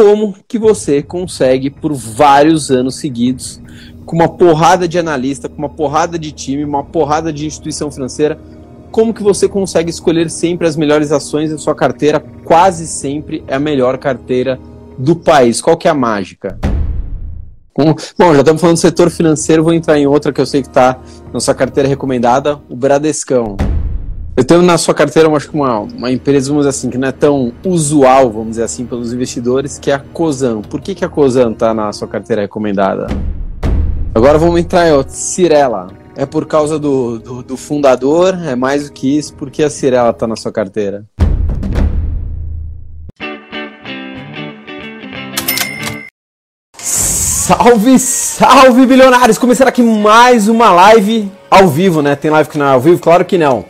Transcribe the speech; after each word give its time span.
como 0.00 0.34
que 0.48 0.58
você 0.58 1.02
consegue 1.02 1.68
por 1.68 1.92
vários 1.92 2.70
anos 2.70 2.96
seguidos, 2.96 3.60
com 4.06 4.16
uma 4.16 4.30
porrada 4.30 4.88
de 4.88 4.98
analista, 4.98 5.46
com 5.46 5.58
uma 5.58 5.68
porrada 5.68 6.18
de 6.18 6.32
time, 6.32 6.64
uma 6.64 6.82
porrada 6.82 7.30
de 7.30 7.44
instituição 7.44 7.90
financeira, 7.90 8.40
como 8.90 9.12
que 9.12 9.22
você 9.22 9.46
consegue 9.46 9.90
escolher 9.90 10.30
sempre 10.30 10.66
as 10.66 10.74
melhores 10.74 11.12
ações 11.12 11.50
da 11.50 11.58
sua 11.58 11.74
carteira? 11.74 12.18
Quase 12.46 12.86
sempre 12.86 13.44
é 13.46 13.56
a 13.56 13.60
melhor 13.60 13.98
carteira 13.98 14.58
do 14.96 15.14
país. 15.14 15.60
Qual 15.60 15.76
que 15.76 15.86
é 15.86 15.90
a 15.90 15.94
mágica? 15.94 16.58
Bom, 17.76 17.94
já 18.32 18.40
estamos 18.40 18.60
falando 18.62 18.76
do 18.76 18.80
setor 18.80 19.10
financeiro, 19.10 19.62
vou 19.62 19.74
entrar 19.74 19.98
em 19.98 20.06
outra 20.06 20.32
que 20.32 20.40
eu 20.40 20.46
sei 20.46 20.62
que 20.62 20.68
está 20.68 20.98
na 21.30 21.40
sua 21.40 21.54
carteira 21.54 21.86
recomendada, 21.86 22.58
o 22.70 22.74
Bradescão. 22.74 23.58
Eu 24.36 24.44
tenho 24.44 24.62
na 24.62 24.78
sua 24.78 24.94
carteira 24.94 25.28
uma, 25.28 25.38
uma, 25.52 25.80
uma 25.80 26.12
empresa, 26.12 26.48
vamos 26.48 26.64
dizer 26.64 26.70
assim, 26.70 26.88
que 26.88 26.96
não 26.96 27.08
é 27.08 27.12
tão 27.12 27.52
usual, 27.64 28.30
vamos 28.30 28.50
dizer 28.50 28.62
assim, 28.62 28.86
pelos 28.86 29.12
investidores, 29.12 29.76
que 29.78 29.90
é 29.90 29.94
a 29.94 29.98
Cosan. 29.98 30.62
Por 30.62 30.80
que, 30.80 30.94
que 30.94 31.04
a 31.04 31.08
Cosan 31.08 31.50
está 31.50 31.74
na 31.74 31.92
sua 31.92 32.06
carteira 32.06 32.42
recomendada? 32.42 33.08
Agora 34.14 34.38
vamos 34.38 34.60
entrar 34.60 34.88
em 34.88 35.08
Cirela. 35.08 35.88
É 36.16 36.24
por 36.24 36.46
causa 36.46 36.78
do, 36.78 37.18
do, 37.18 37.42
do 37.42 37.56
fundador? 37.56 38.38
É 38.44 38.54
mais 38.54 38.88
do 38.88 38.92
que 38.92 39.18
isso? 39.18 39.34
Por 39.34 39.50
que 39.50 39.64
a 39.64 39.70
Cirela 39.70 40.10
está 40.10 40.26
na 40.28 40.36
sua 40.36 40.52
carteira? 40.52 41.04
Salve, 46.78 47.98
salve, 47.98 48.86
bilionários! 48.86 49.36
Começando 49.38 49.68
aqui 49.68 49.82
mais 49.82 50.46
uma 50.46 50.70
live 50.70 51.30
ao 51.50 51.66
vivo, 51.66 52.00
né? 52.00 52.14
Tem 52.14 52.30
live 52.30 52.48
que 52.48 52.56
não 52.56 52.66
é 52.66 52.72
ao 52.72 52.80
vivo? 52.80 53.00
Claro 53.00 53.24
que 53.24 53.36
não. 53.36 53.64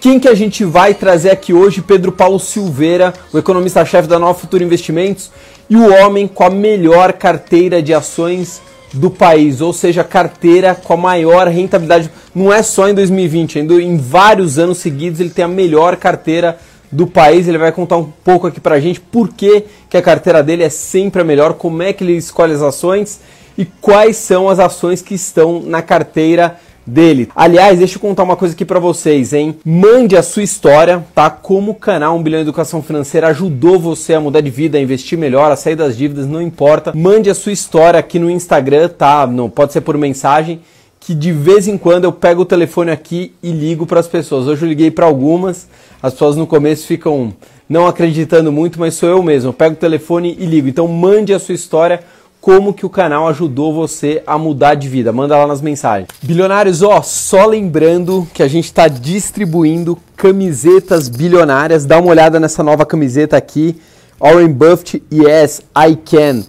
Quem 0.00 0.18
que 0.18 0.28
a 0.28 0.34
gente 0.34 0.64
vai 0.64 0.94
trazer 0.94 1.30
aqui 1.30 1.52
hoje? 1.52 1.82
Pedro 1.82 2.10
Paulo 2.10 2.40
Silveira, 2.40 3.12
o 3.34 3.38
economista-chefe 3.38 4.08
da 4.08 4.18
Nova 4.18 4.32
Futura 4.32 4.64
Investimentos 4.64 5.30
e 5.68 5.76
o 5.76 5.92
homem 5.92 6.26
com 6.26 6.42
a 6.42 6.48
melhor 6.48 7.12
carteira 7.12 7.82
de 7.82 7.92
ações 7.92 8.62
do 8.94 9.10
país, 9.10 9.60
ou 9.60 9.74
seja, 9.74 10.02
carteira 10.02 10.74
com 10.74 10.94
a 10.94 10.96
maior 10.96 11.46
rentabilidade. 11.48 12.10
Não 12.34 12.50
é 12.50 12.62
só 12.62 12.88
em 12.88 12.94
2020, 12.94 13.58
ainda 13.58 13.74
em 13.74 13.98
vários 13.98 14.58
anos 14.58 14.78
seguidos 14.78 15.20
ele 15.20 15.28
tem 15.28 15.44
a 15.44 15.48
melhor 15.48 15.96
carteira 15.96 16.58
do 16.90 17.06
país. 17.06 17.46
Ele 17.46 17.58
vai 17.58 17.70
contar 17.70 17.98
um 17.98 18.10
pouco 18.24 18.46
aqui 18.46 18.58
pra 18.58 18.80
gente 18.80 19.00
por 19.00 19.28
que, 19.28 19.64
que 19.90 19.98
a 19.98 20.02
carteira 20.02 20.42
dele 20.42 20.62
é 20.62 20.70
sempre 20.70 21.20
a 21.20 21.24
melhor, 21.24 21.52
como 21.52 21.82
é 21.82 21.92
que 21.92 22.02
ele 22.02 22.16
escolhe 22.16 22.54
as 22.54 22.62
ações 22.62 23.20
e 23.58 23.66
quais 23.66 24.16
são 24.16 24.48
as 24.48 24.58
ações 24.58 25.02
que 25.02 25.14
estão 25.14 25.60
na 25.60 25.82
carteira 25.82 26.58
dele. 26.86 27.28
Aliás, 27.34 27.78
deixa 27.78 27.96
eu 27.96 28.00
contar 28.00 28.22
uma 28.22 28.36
coisa 28.36 28.54
aqui 28.54 28.64
para 28.64 28.78
vocês, 28.78 29.32
hein? 29.32 29.56
Mande 29.64 30.16
a 30.16 30.22
sua 30.22 30.42
história, 30.42 31.04
tá? 31.14 31.30
Como 31.30 31.72
o 31.72 31.74
canal 31.74 32.16
1 32.16 32.22
bilhão 32.22 32.38
de 32.38 32.48
educação 32.48 32.82
financeira 32.82 33.28
ajudou 33.28 33.78
você 33.78 34.14
a 34.14 34.20
mudar 34.20 34.40
de 34.40 34.50
vida, 34.50 34.78
a 34.78 34.80
investir 34.80 35.18
melhor, 35.18 35.52
a 35.52 35.56
sair 35.56 35.76
das 35.76 35.96
dívidas, 35.96 36.26
não 36.26 36.42
importa. 36.42 36.92
Mande 36.94 37.30
a 37.30 37.34
sua 37.34 37.52
história 37.52 38.00
aqui 38.00 38.18
no 38.18 38.30
Instagram, 38.30 38.88
tá? 38.88 39.26
Não 39.26 39.48
pode 39.48 39.72
ser 39.72 39.80
por 39.82 39.96
mensagem 39.96 40.60
que 41.00 41.14
de 41.14 41.32
vez 41.32 41.66
em 41.66 41.78
quando 41.78 42.04
eu 42.04 42.12
pego 42.12 42.42
o 42.42 42.44
telefone 42.44 42.90
aqui 42.90 43.32
e 43.42 43.50
ligo 43.50 43.86
para 43.86 44.00
as 44.00 44.06
pessoas. 44.06 44.46
Hoje 44.46 44.64
eu 44.64 44.68
liguei 44.68 44.90
para 44.90 45.06
algumas, 45.06 45.66
as 46.02 46.12
pessoas 46.12 46.36
no 46.36 46.46
começo 46.46 46.86
ficam 46.86 47.32
não 47.66 47.86
acreditando 47.86 48.52
muito, 48.52 48.78
mas 48.78 48.94
sou 48.94 49.08
eu 49.08 49.22
mesmo. 49.22 49.48
Eu 49.48 49.52
pego 49.54 49.74
o 49.74 49.78
telefone 49.78 50.36
e 50.38 50.44
ligo. 50.44 50.68
Então 50.68 50.86
mande 50.86 51.32
a 51.32 51.38
sua 51.38 51.54
história 51.54 52.02
como 52.40 52.72
que 52.72 52.86
o 52.86 52.90
canal 52.90 53.28
ajudou 53.28 53.74
você 53.74 54.22
a 54.26 54.38
mudar 54.38 54.74
de 54.74 54.88
vida. 54.88 55.12
Manda 55.12 55.36
lá 55.36 55.46
nas 55.46 55.60
mensagens. 55.60 56.08
Bilionários, 56.22 56.82
ó, 56.82 57.02
só 57.02 57.44
lembrando 57.44 58.26
que 58.32 58.42
a 58.42 58.48
gente 58.48 58.64
está 58.64 58.88
distribuindo 58.88 59.98
camisetas 60.16 61.08
bilionárias. 61.08 61.84
Dá 61.84 61.98
uma 61.98 62.10
olhada 62.10 62.40
nessa 62.40 62.62
nova 62.62 62.86
camiseta 62.86 63.36
aqui. 63.36 63.80
Warren 64.18 64.52
Buffett, 64.52 65.02
yes, 65.12 65.60
I 65.76 65.96
can. 65.96 66.42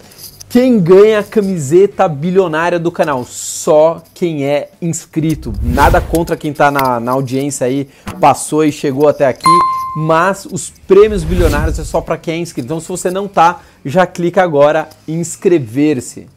Quem 0.49 0.79
ganha 0.79 1.19
a 1.19 1.23
camiseta 1.23 2.07
bilionária 2.09 2.77
do 2.77 2.91
canal? 2.91 3.23
Só 3.25 4.03
quem 4.13 4.45
é 4.45 4.69
inscrito. 4.81 5.53
Nada 5.61 6.01
contra 6.01 6.35
quem 6.35 6.51
está 6.51 6.69
na, 6.69 6.99
na 6.99 7.11
audiência 7.13 7.67
aí, 7.67 7.87
passou 8.19 8.65
e 8.65 8.71
chegou 8.71 9.07
até 9.07 9.25
aqui 9.25 9.47
mas 9.95 10.45
os 10.45 10.71
prêmios 10.87 11.23
bilionários 11.23 11.77
é 11.77 11.83
só 11.83 12.01
para 12.01 12.17
quem 12.17 12.35
é 12.35 12.37
inscrito. 12.37 12.65
Então, 12.65 12.79
se 12.79 12.87
você 12.87 13.11
não 13.11 13.27
tá, 13.27 13.61
já 13.83 14.05
clica 14.05 14.43
agora 14.43 14.87
em 15.07 15.19
inscrever-se. 15.19 16.27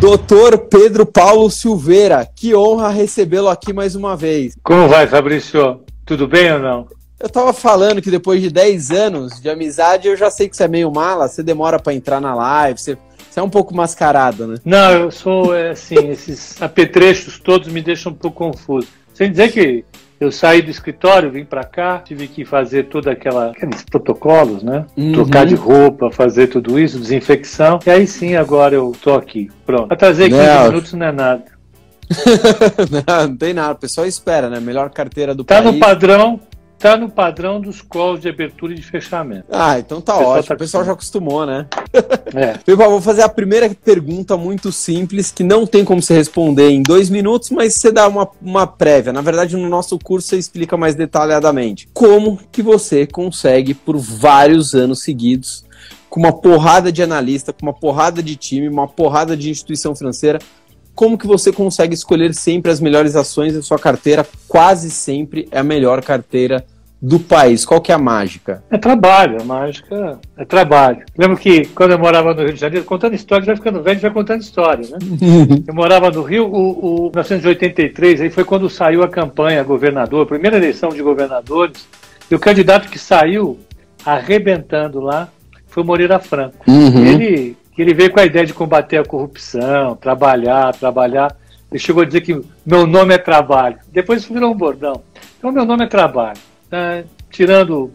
Doutor 0.00 0.58
Pedro 0.58 1.06
Paulo 1.06 1.50
Silveira, 1.50 2.28
que 2.34 2.54
honra 2.54 2.90
recebê-lo 2.90 3.48
aqui 3.48 3.72
mais 3.72 3.94
uma 3.94 4.16
vez. 4.16 4.54
Como 4.62 4.88
vai, 4.88 5.06
Fabrício? 5.06 5.80
Tudo 6.04 6.28
bem 6.28 6.52
ou 6.52 6.58
não? 6.58 6.88
Eu 7.18 7.28
tava 7.30 7.52
falando 7.52 8.02
que 8.02 8.10
depois 8.10 8.42
de 8.42 8.50
10 8.50 8.90
anos 8.90 9.40
de 9.40 9.48
amizade, 9.48 10.08
eu 10.08 10.16
já 10.16 10.30
sei 10.30 10.48
que 10.48 10.56
você 10.56 10.64
é 10.64 10.68
meio 10.68 10.90
mala, 10.90 11.28
você 11.28 11.42
demora 11.42 11.78
para 11.78 11.94
entrar 11.94 12.20
na 12.20 12.34
live, 12.34 12.78
você, 12.78 12.98
você, 13.30 13.40
é 13.40 13.42
um 13.42 13.48
pouco 13.48 13.74
mascarado, 13.74 14.46
né? 14.46 14.56
Não, 14.64 14.90
eu 14.90 15.10
sou, 15.10 15.54
é, 15.54 15.70
assim, 15.70 16.10
esses 16.10 16.60
apetrechos 16.60 17.38
todos 17.38 17.68
me 17.68 17.80
deixam 17.80 18.12
um 18.12 18.14
pouco 18.14 18.36
confuso. 18.36 18.88
Sem 19.14 19.30
dizer 19.30 19.52
que 19.52 19.84
eu 20.20 20.30
saí 20.30 20.62
do 20.62 20.70
escritório, 20.70 21.30
vim 21.30 21.44
para 21.44 21.64
cá, 21.64 21.98
tive 21.98 22.28
que 22.28 22.44
fazer 22.44 22.84
toda 22.84 23.10
aquela 23.10 23.50
aqueles 23.50 23.82
protocolos, 23.82 24.62
né? 24.62 24.86
Uhum. 24.96 25.12
Trocar 25.12 25.46
de 25.46 25.54
roupa, 25.54 26.10
fazer 26.10 26.46
tudo 26.46 26.78
isso, 26.78 26.98
desinfecção. 26.98 27.78
E 27.86 27.90
aí 27.90 28.06
sim, 28.06 28.36
agora 28.36 28.74
eu 28.74 28.92
tô 29.02 29.14
aqui. 29.14 29.50
Pronto. 29.66 29.92
Atrasei 29.92 30.28
15 30.28 30.42
não. 30.42 30.66
minutos 30.66 30.92
não 30.92 31.06
é 31.06 31.12
nada. 31.12 31.44
não, 32.90 33.28
não, 33.28 33.36
tem 33.36 33.54
nada, 33.54 33.72
o 33.72 33.78
pessoal 33.78 34.06
espera, 34.06 34.48
né? 34.48 34.60
Melhor 34.60 34.90
carteira 34.90 35.34
do 35.34 35.42
tá 35.42 35.56
país. 35.56 35.66
Tá 35.66 35.72
no 35.72 35.78
padrão, 35.78 36.40
tá 36.84 36.98
no 36.98 37.08
padrão 37.08 37.62
dos 37.62 37.80
calls 37.80 38.20
de 38.20 38.28
abertura 38.28 38.74
e 38.74 38.76
de 38.76 38.82
fechamento. 38.82 39.46
Ah, 39.50 39.78
então 39.78 40.02
tá 40.02 40.18
o 40.18 40.22
ótimo. 40.22 40.48
Tá 40.48 40.54
o 40.54 40.58
pessoal 40.58 40.84
já 40.84 40.92
acostumou, 40.92 41.46
né? 41.46 41.66
É. 42.34 42.74
Vou 42.74 43.00
fazer 43.00 43.22
a 43.22 43.28
primeira 43.28 43.70
pergunta 43.72 44.36
muito 44.36 44.72
simples, 44.72 45.30
que 45.30 45.44
não 45.44 45.64
tem 45.64 45.84
como 45.84 46.02
você 46.02 46.12
responder 46.12 46.68
em 46.68 46.82
dois 46.82 47.08
minutos, 47.08 47.50
mas 47.50 47.74
você 47.74 47.92
dá 47.92 48.08
uma, 48.08 48.28
uma 48.42 48.66
prévia. 48.66 49.12
Na 49.12 49.20
verdade, 49.20 49.56
no 49.56 49.68
nosso 49.68 49.96
curso 50.00 50.26
você 50.28 50.36
explica 50.36 50.76
mais 50.76 50.96
detalhadamente. 50.96 51.88
Como 51.94 52.40
que 52.50 52.60
você 52.60 53.06
consegue, 53.06 53.72
por 53.72 53.96
vários 53.96 54.74
anos 54.74 55.04
seguidos, 55.04 55.64
com 56.10 56.18
uma 56.18 56.32
porrada 56.32 56.90
de 56.90 57.04
analista, 57.04 57.52
com 57.52 57.64
uma 57.64 57.72
porrada 57.72 58.20
de 58.20 58.34
time, 58.34 58.68
uma 58.68 58.88
porrada 58.88 59.36
de 59.36 59.48
instituição 59.48 59.94
financeira, 59.94 60.40
como 60.92 61.16
que 61.16 61.26
você 61.26 61.52
consegue 61.52 61.94
escolher 61.94 62.34
sempre 62.34 62.72
as 62.72 62.80
melhores 62.80 63.14
ações 63.14 63.54
da 63.54 63.62
sua 63.62 63.78
carteira? 63.78 64.26
Quase 64.48 64.90
sempre 64.90 65.46
é 65.52 65.60
a 65.60 65.64
melhor 65.64 66.02
carteira 66.02 66.64
do 67.04 67.20
país? 67.20 67.66
Qual 67.66 67.82
que 67.82 67.92
é 67.92 67.94
a 67.94 67.98
mágica? 67.98 68.64
É 68.70 68.78
trabalho, 68.78 69.38
a 69.38 69.44
mágica 69.44 70.18
é 70.38 70.44
trabalho. 70.44 71.04
Lembro 71.18 71.36
que 71.36 71.66
quando 71.66 71.90
eu 71.90 71.98
morava 71.98 72.32
no 72.32 72.42
Rio 72.42 72.54
de 72.54 72.60
Janeiro, 72.60 72.86
contando 72.86 73.14
história, 73.14 73.44
vai 73.44 73.56
ficando 73.56 73.82
velho, 73.82 74.00
vai 74.00 74.10
contando 74.10 74.40
história, 74.40 74.88
né? 74.88 74.98
eu 75.68 75.74
morava 75.74 76.10
no 76.10 76.22
Rio, 76.22 76.46
o, 76.46 77.06
o 77.06 77.10
1983, 77.10 78.22
aí 78.22 78.30
foi 78.30 78.42
quando 78.42 78.70
saiu 78.70 79.02
a 79.02 79.08
campanha 79.08 79.62
governador, 79.62 80.22
a 80.22 80.26
primeira 80.26 80.56
eleição 80.56 80.88
de 80.88 81.02
governadores, 81.02 81.86
e 82.30 82.34
o 82.34 82.38
candidato 82.38 82.88
que 82.88 82.98
saiu 82.98 83.58
arrebentando 84.04 84.98
lá 84.98 85.28
foi 85.66 85.82
Moreira 85.82 86.18
Franco. 86.18 86.64
Uhum. 86.66 87.04
Ele, 87.04 87.56
ele 87.76 87.92
veio 87.92 88.10
com 88.12 88.20
a 88.20 88.24
ideia 88.24 88.46
de 88.46 88.54
combater 88.54 88.96
a 88.96 89.04
corrupção, 89.04 89.94
trabalhar, 89.94 90.72
trabalhar. 90.72 91.36
Ele 91.70 91.78
chegou 91.78 92.02
a 92.02 92.06
dizer 92.06 92.22
que 92.22 92.40
meu 92.64 92.86
nome 92.86 93.12
é 93.12 93.18
trabalho. 93.18 93.76
Depois 93.92 94.22
isso 94.22 94.32
virou 94.32 94.50
um 94.50 94.56
bordão. 94.56 95.02
Então, 95.36 95.52
meu 95.52 95.66
nome 95.66 95.84
é 95.84 95.88
trabalho. 95.88 96.38
Né? 96.74 97.04
tirando 97.30 97.92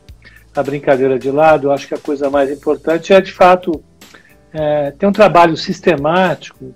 a 0.55 0.63
brincadeira 0.63 1.19
de 1.19 1.29
lado, 1.29 1.67
eu 1.67 1.71
acho 1.73 1.85
que 1.85 1.93
a 1.93 1.97
coisa 1.97 2.29
mais 2.29 2.49
importante 2.49 3.11
é, 3.11 3.19
de 3.19 3.33
fato, 3.33 3.83
é, 4.53 4.91
ter 4.91 5.05
um 5.05 5.11
trabalho 5.11 5.57
sistemático 5.57 6.73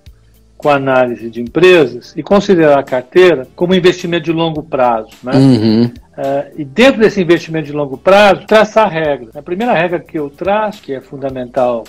com 0.58 0.70
análise 0.70 1.30
de 1.30 1.42
empresas 1.42 2.14
e 2.16 2.22
considerar 2.22 2.78
a 2.78 2.84
carteira 2.84 3.48
como 3.56 3.74
investimento 3.74 4.26
de 4.26 4.34
longo 4.34 4.62
prazo. 4.62 5.12
Né? 5.24 5.32
Uhum. 5.34 5.92
É, 6.18 6.52
e 6.58 6.66
dentro 6.66 7.00
desse 7.00 7.22
investimento 7.22 7.68
de 7.68 7.74
longo 7.74 7.98
prazo, 7.98 8.46
traçar 8.46 8.90
regras. 8.90 9.34
A 9.36 9.42
primeira 9.42 9.72
regra 9.72 10.00
que 10.00 10.20
eu 10.20 10.30
traço, 10.30 10.82
que 10.82 10.94
é 10.94 11.00
fundamental 11.00 11.86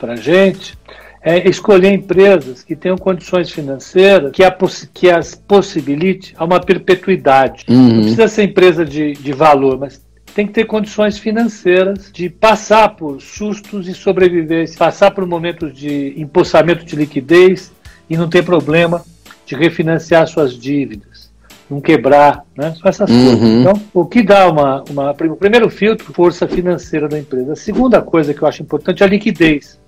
para 0.00 0.14
a 0.14 0.16
gente, 0.16 0.76
é 1.22 1.48
escolher 1.48 1.92
empresas 1.92 2.64
que 2.64 2.74
tenham 2.74 2.98
condições 2.98 3.50
financeiras 3.50 4.32
que, 4.32 4.42
a, 4.42 4.54
que 4.92 5.08
as 5.08 5.34
possibilite 5.34 6.34
a 6.36 6.44
uma 6.44 6.60
perpetuidade. 6.60 7.64
Uhum. 7.68 7.88
Não 7.88 8.00
precisa 8.00 8.26
ser 8.28 8.42
empresa 8.42 8.84
de, 8.84 9.12
de 9.12 9.32
valor, 9.32 9.78
mas 9.78 10.02
tem 10.34 10.46
que 10.46 10.52
ter 10.52 10.64
condições 10.64 11.18
financeiras 11.18 12.10
de 12.12 12.28
passar 12.28 12.96
por 12.96 13.20
sustos 13.20 13.86
e 13.86 13.94
sobrevivência, 13.94 14.76
passar 14.76 15.12
por 15.12 15.24
momentos 15.24 15.72
de 15.72 16.14
empossamento 16.16 16.84
de 16.84 16.96
liquidez 16.96 17.70
e 18.10 18.16
não 18.16 18.28
ter 18.28 18.42
problema 18.44 19.04
de 19.46 19.54
refinanciar 19.54 20.26
suas 20.26 20.58
dívidas, 20.58 21.30
não 21.70 21.80
quebrar, 21.80 22.44
né? 22.56 22.74
Essas 22.84 23.10
uhum. 23.10 23.24
coisas. 23.24 23.48
Então, 23.48 23.82
o 23.94 24.06
que 24.06 24.22
dá 24.22 24.50
uma, 24.50 24.82
uma. 24.90 25.10
O 25.10 25.36
primeiro 25.36 25.68
filtro, 25.70 26.12
força 26.12 26.48
financeira 26.48 27.08
da 27.08 27.18
empresa. 27.18 27.52
A 27.52 27.56
segunda 27.56 28.00
coisa 28.00 28.34
que 28.34 28.42
eu 28.42 28.48
acho 28.48 28.62
importante 28.62 29.02
é 29.02 29.06
a 29.06 29.08
liquidez 29.08 29.81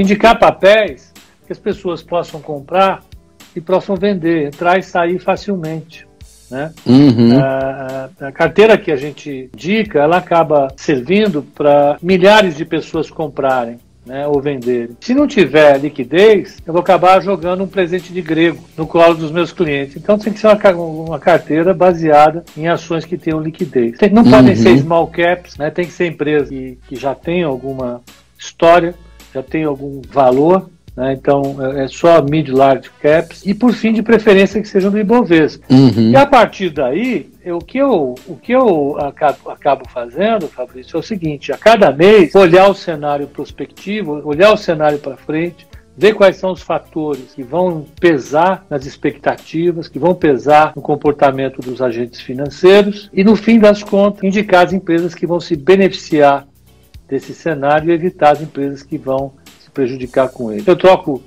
indicar 0.00 0.38
papéis 0.38 1.12
que 1.46 1.52
as 1.52 1.58
pessoas 1.58 2.02
possam 2.02 2.40
comprar 2.40 3.02
e 3.54 3.60
possam 3.60 3.96
vender, 3.96 4.46
entrar 4.46 4.78
e 4.78 4.82
sair 4.82 5.18
facilmente. 5.18 6.06
Né? 6.50 6.72
Uhum. 6.86 7.38
A, 7.38 8.08
a, 8.20 8.32
carteira 8.32 8.78
que 8.78 8.90
a 8.90 8.96
gente 8.96 9.50
indica, 9.52 9.98
ela 9.98 10.16
acaba 10.16 10.68
servindo 10.76 11.42
para 11.42 11.98
milhares 12.00 12.56
de 12.56 12.64
pessoas 12.64 13.10
comprarem. 13.10 13.78
né, 14.06 14.26
ou 14.26 14.40
venderem. 14.40 14.96
Se 15.02 15.12
não 15.12 15.26
tiver 15.26 15.78
liquidez, 15.78 16.56
eu 16.66 16.72
vou 16.72 16.80
acabar 16.80 17.20
jogando 17.20 17.62
um 17.62 17.68
presente 17.68 18.10
de 18.10 18.22
grego 18.22 18.58
no 18.74 18.86
colo 18.86 19.14
dos 19.14 19.30
meus 19.30 19.52
clientes. 19.52 19.96
Então 19.96 20.18
tem 20.18 20.32
que 20.32 20.38
ser 20.38 20.46
uma, 20.46 20.72
uma 20.72 21.18
carteira 21.18 21.74
baseada 21.74 22.42
em 22.56 22.68
ações 22.68 23.04
que 23.04 23.18
tenham 23.18 23.38
liquidez. 23.38 23.98
Tem, 23.98 24.08
não 24.08 24.22
uhum. 24.22 24.30
podem 24.30 24.56
ser 24.56 24.78
small 24.78 25.08
caps, 25.08 25.58
né, 25.58 25.70
tem 25.70 25.84
que 25.84 25.92
ser 25.92 26.06
empresas 26.06 26.48
que, 26.48 26.78
que 26.88 26.96
já 26.96 27.14
têm 27.14 27.42
alguma 27.42 28.00
história, 28.38 28.94
já 29.32 29.42
tem 29.42 29.64
algum 29.64 30.00
valor 30.08 30.68
né? 30.98 31.12
Então, 31.12 31.56
é, 31.64 31.84
é 31.84 31.88
só 31.88 32.20
mid 32.20 32.48
large 32.48 32.90
caps 33.00 33.46
e, 33.46 33.54
por 33.54 33.72
fim, 33.72 33.92
de 33.92 34.02
preferência 34.02 34.60
que 34.60 34.66
sejam 34.66 34.90
do 34.90 34.98
Ibovespa. 34.98 35.64
Uhum. 35.70 36.10
E 36.10 36.16
a 36.16 36.26
partir 36.26 36.70
daí, 36.70 37.30
o 37.46 37.60
que 37.60 37.78
eu, 37.78 38.16
o 38.26 38.34
que 38.34 38.50
eu 38.50 38.96
acabo, 38.98 39.48
acabo 39.48 39.88
fazendo, 39.88 40.48
Fabrício, 40.48 40.96
é 40.96 40.98
o 40.98 41.02
seguinte: 41.02 41.52
a 41.52 41.56
cada 41.56 41.92
mês, 41.92 42.34
olhar 42.34 42.68
o 42.68 42.74
cenário 42.74 43.28
prospectivo, 43.28 44.20
olhar 44.24 44.52
o 44.52 44.56
cenário 44.56 44.98
para 44.98 45.16
frente, 45.16 45.68
ver 45.96 46.14
quais 46.14 46.36
são 46.36 46.50
os 46.50 46.62
fatores 46.62 47.32
que 47.32 47.44
vão 47.44 47.86
pesar 48.00 48.66
nas 48.68 48.84
expectativas, 48.84 49.86
que 49.86 50.00
vão 50.00 50.16
pesar 50.16 50.72
no 50.74 50.82
comportamento 50.82 51.60
dos 51.60 51.80
agentes 51.80 52.20
financeiros 52.20 53.08
e, 53.14 53.22
no 53.22 53.36
fim 53.36 53.60
das 53.60 53.84
contas, 53.84 54.24
indicar 54.24 54.66
as 54.66 54.72
empresas 54.72 55.14
que 55.14 55.28
vão 55.28 55.38
se 55.38 55.54
beneficiar 55.54 56.44
desse 57.08 57.34
cenário 57.34 57.90
e 57.90 57.92
evitar 57.92 58.32
as 58.32 58.42
empresas 58.42 58.82
que 58.82 58.98
vão 58.98 59.32
prejudicar 59.72 60.28
com 60.28 60.52
ele. 60.52 60.64
Eu 60.66 60.76
troco 60.76 61.22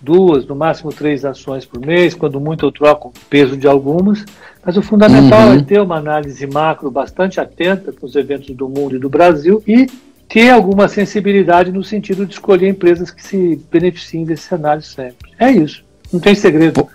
duas, 0.00 0.44
no 0.46 0.54
máximo 0.54 0.92
três 0.92 1.24
ações 1.24 1.64
por 1.64 1.80
mês, 1.80 2.14
quando 2.14 2.40
muito 2.40 2.66
eu 2.66 2.72
troco 2.72 3.12
peso 3.30 3.56
de 3.56 3.66
algumas, 3.66 4.24
mas 4.64 4.76
o 4.76 4.82
fundamental 4.82 5.48
uhum. 5.48 5.54
é 5.54 5.62
ter 5.62 5.80
uma 5.80 5.96
análise 5.96 6.46
macro 6.46 6.90
bastante 6.90 7.40
atenta 7.40 7.92
com 7.92 8.04
os 8.04 8.14
eventos 8.16 8.54
do 8.54 8.68
mundo 8.68 8.96
e 8.96 8.98
do 8.98 9.08
Brasil 9.08 9.62
e 9.66 9.86
ter 10.28 10.50
alguma 10.50 10.88
sensibilidade 10.88 11.70
no 11.70 11.84
sentido 11.84 12.26
de 12.26 12.34
escolher 12.34 12.68
empresas 12.68 13.10
que 13.10 13.22
se 13.22 13.60
beneficiem 13.70 14.24
desse 14.24 14.42
cenário 14.48 14.82
sempre. 14.82 15.30
É 15.38 15.50
isso, 15.50 15.84
não 16.12 16.20
tem 16.20 16.34
segredo. 16.34 16.88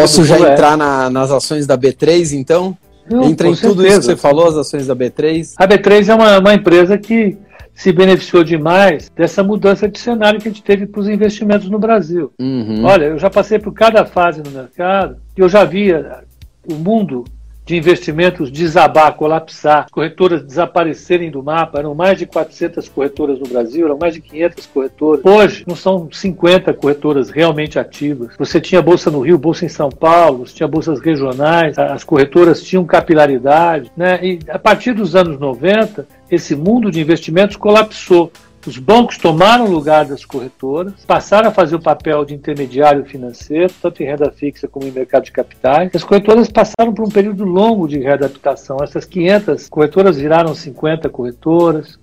Posso 0.00 0.24
já 0.24 0.36
é 0.36 0.52
entrar 0.52 0.76
na, 0.76 1.10
nas 1.10 1.30
ações 1.30 1.66
da 1.66 1.76
B3 1.76 2.32
então? 2.32 2.76
Não, 3.10 3.24
Entra 3.24 3.48
em 3.48 3.54
tudo 3.54 3.86
isso 3.86 4.00
que 4.00 4.06
você 4.06 4.16
falou, 4.16 4.48
as 4.48 4.56
ações 4.56 4.86
da 4.86 4.96
B3? 4.96 5.52
A 5.56 5.68
B3 5.68 6.08
é 6.08 6.14
uma, 6.14 6.38
uma 6.38 6.54
empresa 6.54 6.96
que 6.96 7.36
se 7.74 7.92
beneficiou 7.92 8.44
demais 8.44 9.10
dessa 9.10 9.42
mudança 9.42 9.88
de 9.88 9.98
cenário 9.98 10.40
que 10.40 10.48
a 10.48 10.50
gente 10.50 10.62
teve 10.62 10.86
para 10.86 11.00
os 11.00 11.08
investimentos 11.08 11.68
no 11.68 11.78
Brasil. 11.78 12.32
Uhum. 12.40 12.84
Olha, 12.84 13.06
eu 13.06 13.18
já 13.18 13.28
passei 13.28 13.58
por 13.58 13.72
cada 13.72 14.06
fase 14.06 14.42
no 14.42 14.50
mercado 14.50 15.16
e 15.36 15.40
eu 15.40 15.48
já 15.48 15.64
via 15.64 16.22
o 16.66 16.74
mundo 16.74 17.24
de 17.64 17.76
investimentos 17.76 18.50
desabar, 18.50 19.14
colapsar, 19.14 19.86
corretoras 19.90 20.42
desaparecerem 20.42 21.30
do 21.30 21.42
mapa. 21.42 21.78
Eram 21.78 21.94
mais 21.94 22.18
de 22.18 22.26
400 22.26 22.88
corretoras 22.88 23.38
no 23.38 23.48
Brasil, 23.48 23.86
eram 23.86 23.98
mais 23.98 24.14
de 24.14 24.20
500 24.20 24.66
corretoras. 24.66 25.24
Hoje, 25.24 25.64
não 25.66 25.76
são 25.76 26.08
50 26.10 26.74
corretoras 26.74 27.30
realmente 27.30 27.78
ativas. 27.78 28.34
Você 28.38 28.60
tinha 28.60 28.82
bolsa 28.82 29.10
no 29.10 29.20
Rio, 29.20 29.38
bolsa 29.38 29.64
em 29.64 29.68
São 29.68 29.88
Paulo, 29.88 30.44
tinha 30.44 30.68
bolsas 30.68 31.00
regionais, 31.00 31.78
as 31.78 32.04
corretoras 32.04 32.62
tinham 32.62 32.84
capilaridade. 32.84 33.90
Né? 33.96 34.20
E 34.22 34.38
a 34.48 34.58
partir 34.58 34.92
dos 34.92 35.16
anos 35.16 35.38
90, 35.38 36.06
esse 36.30 36.54
mundo 36.54 36.90
de 36.90 37.00
investimentos 37.00 37.56
colapsou. 37.56 38.30
Os 38.66 38.78
bancos 38.78 39.18
tomaram 39.18 39.66
o 39.66 39.70
lugar 39.70 40.06
das 40.06 40.24
corretoras, 40.24 41.04
passaram 41.06 41.48
a 41.48 41.52
fazer 41.52 41.76
o 41.76 41.80
papel 41.80 42.24
de 42.24 42.34
intermediário 42.34 43.04
financeiro, 43.04 43.72
tanto 43.80 44.02
em 44.02 44.06
renda 44.06 44.30
fixa 44.30 44.66
como 44.66 44.86
em 44.86 44.90
mercado 44.90 45.24
de 45.24 45.32
capitais. 45.32 45.90
As 45.94 46.02
corretoras 46.02 46.48
passaram 46.48 46.94
por 46.94 47.06
um 47.06 47.10
período 47.10 47.44
longo 47.44 47.86
de 47.86 47.98
readaptação. 47.98 48.78
Essas 48.82 49.04
500 49.04 49.68
corretoras 49.68 50.16
viraram 50.16 50.54
50 50.54 51.10
corretoras. 51.10 51.98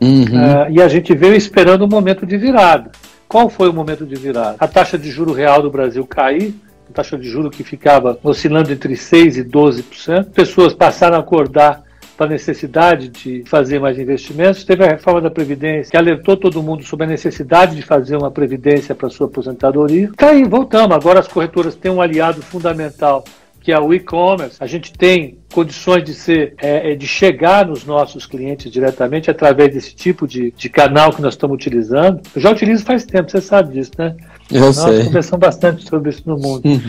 Uhum. 0.00 0.22
Uh, 0.22 0.70
e 0.70 0.80
a 0.80 0.86
gente 0.86 1.12
veio 1.12 1.34
esperando 1.34 1.84
um 1.84 1.88
momento 1.88 2.24
de 2.24 2.36
virada. 2.36 2.92
Qual 3.28 3.50
foi 3.50 3.68
o 3.68 3.72
momento 3.72 4.06
de 4.06 4.14
virada? 4.14 4.56
A 4.60 4.68
taxa 4.68 4.96
de 4.96 5.10
juro 5.10 5.32
real 5.32 5.60
do 5.60 5.70
Brasil 5.70 6.06
cair, 6.06 6.54
a 6.88 6.92
taxa 6.92 7.18
de 7.18 7.28
juro 7.28 7.50
que 7.50 7.64
ficava 7.64 8.16
oscilando 8.22 8.72
entre 8.72 8.94
6% 8.94 9.36
e 9.36 9.44
12%. 9.44 10.30
Pessoas 10.30 10.72
passaram 10.72 11.16
a 11.16 11.20
acordar 11.20 11.82
para 12.18 12.26
a 12.26 12.30
necessidade 12.30 13.08
de 13.08 13.44
fazer 13.46 13.78
mais 13.78 13.96
investimentos. 13.96 14.64
Teve 14.64 14.82
a 14.84 14.88
reforma 14.88 15.20
da 15.20 15.30
Previdência, 15.30 15.92
que 15.92 15.96
alertou 15.96 16.36
todo 16.36 16.60
mundo 16.60 16.82
sobre 16.82 17.06
a 17.06 17.08
necessidade 17.08 17.76
de 17.76 17.82
fazer 17.82 18.16
uma 18.16 18.28
Previdência 18.28 18.92
para 18.92 19.08
sua 19.08 19.28
aposentadoria. 19.28 20.10
Tá 20.16 20.30
aí, 20.30 20.42
voltamos. 20.42 20.96
Agora 20.96 21.20
as 21.20 21.28
corretoras 21.28 21.76
têm 21.76 21.92
um 21.92 22.02
aliado 22.02 22.42
fundamental 22.42 23.22
que 23.60 23.70
é 23.70 23.78
o 23.78 23.92
e-commerce. 23.92 24.56
A 24.60 24.66
gente 24.66 24.92
tem 24.92 25.38
condições 25.52 26.02
de 26.02 26.14
ser, 26.14 26.54
é, 26.58 26.92
é, 26.92 26.94
de 26.96 27.06
chegar 27.06 27.66
nos 27.66 27.84
nossos 27.84 28.24
clientes 28.26 28.70
diretamente 28.72 29.30
através 29.30 29.72
desse 29.72 29.94
tipo 29.94 30.26
de, 30.26 30.52
de 30.56 30.68
canal 30.68 31.12
que 31.12 31.20
nós 31.20 31.34
estamos 31.34 31.54
utilizando. 31.54 32.20
Eu 32.34 32.40
já 32.40 32.50
utilizo 32.50 32.84
faz 32.84 33.04
tempo, 33.04 33.30
você 33.30 33.40
sabe 33.40 33.74
disso, 33.74 33.92
né? 33.98 34.16
Eu 34.50 34.60
nós 34.60 34.76
sei. 34.76 35.04
conversamos 35.04 35.40
bastante 35.40 35.86
sobre 35.86 36.10
isso 36.10 36.22
no 36.24 36.36
mundo. 36.38 36.66
Uhum. 36.66 36.80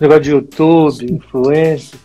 Negócio 0.00 0.22
de 0.22 0.30
YouTube, 0.32 1.12
influência. 1.12 1.98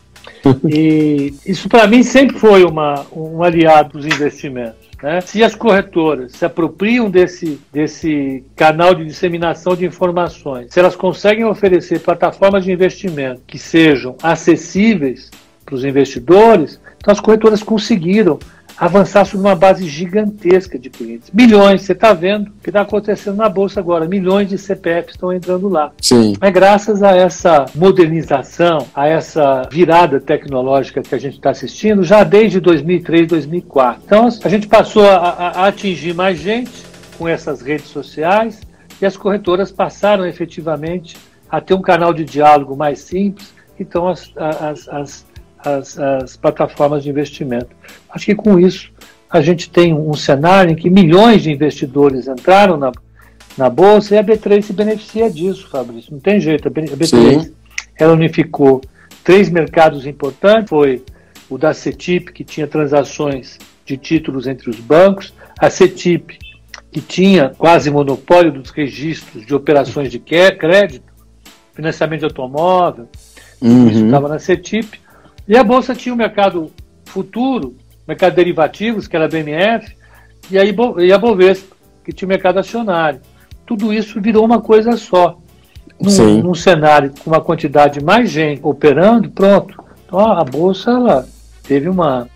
E 0.68 1.34
isso 1.46 1.68
para 1.68 1.88
mim 1.88 2.04
sempre 2.04 2.38
foi 2.38 2.64
uma, 2.64 3.06
um 3.12 3.44
aliado 3.44 3.98
dos 3.98 4.06
investimentos. 4.06 4.90
Né? 5.02 5.22
Se 5.22 5.44
as 5.44 5.56
corretoras 5.56 6.34
se 6.34 6.46
apropriam 6.46 7.10
desse, 7.10 7.60
desse 7.72 8.44
canal 8.56 8.94
de 8.94 9.06
disseminação 9.06 9.76
de 9.76 9.86
informações, 9.86 10.74
se 10.74 10.80
elas 10.80 10.96
conseguem 10.96 11.46
oferecer 11.46 12.00
plataformas 12.00 12.64
de 12.66 12.72
investimento 12.72 13.42
que 13.48 13.58
sejam 13.58 14.16
acessíveis 14.22 15.31
para 15.66 15.76
os 15.76 15.86
investidores, 15.86 16.80
então 16.98 17.12
as 17.12 17.20
corretoras 17.20 17.64
conseguiram 17.64 18.40
avançar 18.80 19.26
sobre 19.26 19.46
uma 19.46 19.56
base 19.56 19.88
gigantesca 19.88 20.80
de 20.80 20.90
clientes. 20.90 21.30
Milhões, 21.34 21.81
você 21.81 21.92
está 21.92 22.14
vendo 22.14 22.48
o 22.48 22.52
que 22.64 22.70
está 22.70 22.81
acontecendo 22.81 23.36
na 23.36 23.50
Bolsa 23.50 23.80
agora. 23.80 24.08
Milhões 24.08 24.48
de 24.48 24.58
CPFs 24.58 25.16
estão 25.16 25.34
entrando 25.34 25.68
lá. 25.68 25.92
Sim. 26.02 26.36
É 26.40 26.50
graças 26.50 27.04
a 27.04 27.16
essa 27.16 27.66
modernização, 27.76 28.88
a 28.96 29.08
essa 29.08 29.68
virada 29.70 30.20
tecnológica 30.20 31.02
que 31.02 31.14
a 31.14 31.18
gente 31.20 31.36
está 31.36 31.50
assistindo 31.50 32.04
já 32.04 32.24
desde 32.24 32.60
2003, 32.62 33.28
2004. 33.28 34.02
Então 34.06 34.30
a 34.44 34.50
gente 34.50 34.68
passou 34.68 35.06
a, 35.06 35.18
a 35.18 35.68
atingir 35.68 36.14
mais 36.14 36.40
gente 36.40 36.72
com 37.18 37.28
essas 37.28 37.62
redes 37.62 37.88
sociais 37.88 38.62
e 39.02 39.06
as 39.06 39.18
corretoras 39.18 39.72
passaram 39.72 40.26
efetivamente 40.26 41.18
a 41.50 41.60
ter 41.60 41.74
um 41.74 41.81
canal 41.81 42.14
de 42.14 42.24
diálogo 42.24 42.78
mais 42.78 43.00
simples. 43.00 43.54
Então 43.78 44.08
as, 44.08 44.31
as, 44.38 44.88
as 44.90 45.26
as, 45.64 45.98
as 46.00 46.38
plataformas 46.38 47.04
de 47.04 47.10
investimento. 47.10 47.70
Acho 48.10 48.26
que 48.26 48.36
com 48.36 48.60
isso 48.60 48.92
a 49.30 49.42
gente 49.42 49.70
tem 49.70 49.94
um 49.94 50.14
cenário 50.14 50.72
em 50.72 50.76
que 50.76 50.90
milhões 50.90 51.44
de 51.44 51.52
investidores 51.52 52.28
entraram 52.28 52.78
na, 52.78 52.92
na 53.58 53.70
Bolsa 53.70 54.16
e 54.16 54.18
a 54.18 54.24
B3 54.24 54.64
se 54.64 54.74
beneficia 54.74 55.30
disso, 55.30 55.69
Fabrício. 55.69 56.12
Não 56.12 56.19
tem 56.19 56.40
jeito. 56.40 56.68
A 56.68 56.72
B3 56.72 57.06
Sim. 57.06 57.54
ela 57.98 58.14
unificou 58.14 58.81
três 59.24 59.50
mercados 59.50 60.07
importantes. 60.07 60.69
Foi 60.69 61.04
o 61.50 61.57
da 61.57 61.74
CETIP, 61.74 62.31
que 62.31 62.44
tinha 62.44 62.68
transações 62.68 63.57
de 63.86 63.98
títulos 63.98 64.48
entre 64.48 64.69
os 64.69 64.80
bancos, 64.80 65.33
a 65.60 65.69
CETIP, 65.69 66.38
que 66.92 67.02
tinha 67.02 67.50
quase 67.57 67.90
monopólio 67.92 68.52
dos 68.52 68.69
registros 68.69 69.45
de 69.45 69.54
operações 69.54 70.12
de 70.12 70.19
crédito, 70.19 71.04
financiamento 71.74 72.19
de 72.19 72.26
automóvel, 72.26 73.07
uhum. 73.62 73.90
isso 73.90 74.06
estava 74.06 74.28
na 74.28 74.40
CETIP, 74.40 75.00
e 75.50 75.58
a 75.58 75.64
Bolsa 75.64 75.96
tinha 75.96 76.14
o 76.14 76.18
mercado 76.18 76.72
futuro, 77.06 77.76
mercado 78.08 78.30
de 78.30 78.36
derivativos, 78.36 79.08
que 79.08 79.16
era 79.16 79.26
a 79.26 79.28
BMF, 79.28 79.98
e, 80.52 80.60
aí, 80.60 80.76
e 81.00 81.12
a 81.12 81.18
Bovespa, 81.18 81.76
que 82.06 82.14
tinha 82.14 82.28
o 82.28 82.30
mercado 82.30 82.60
acionário. 82.60 83.20
Tudo 83.66 83.92
isso 83.92 84.22
virou 84.22 84.46
uma 84.46 84.62
coisa 84.62 84.96
só. 84.96 85.40
Num, 86.00 86.42
num 86.44 86.54
cenário 86.54 87.12
com 87.24 87.32
uma 87.32 87.42
quantidade 87.42 88.02
mais 88.02 88.30
gente 88.30 88.62
operando, 88.64 89.30
pronto. 89.32 89.84
Então 90.06 90.20
a 90.20 90.44
Bolsa 90.44 90.92
ela 90.92 91.28
teve 91.64 91.90
uma, 91.90 92.30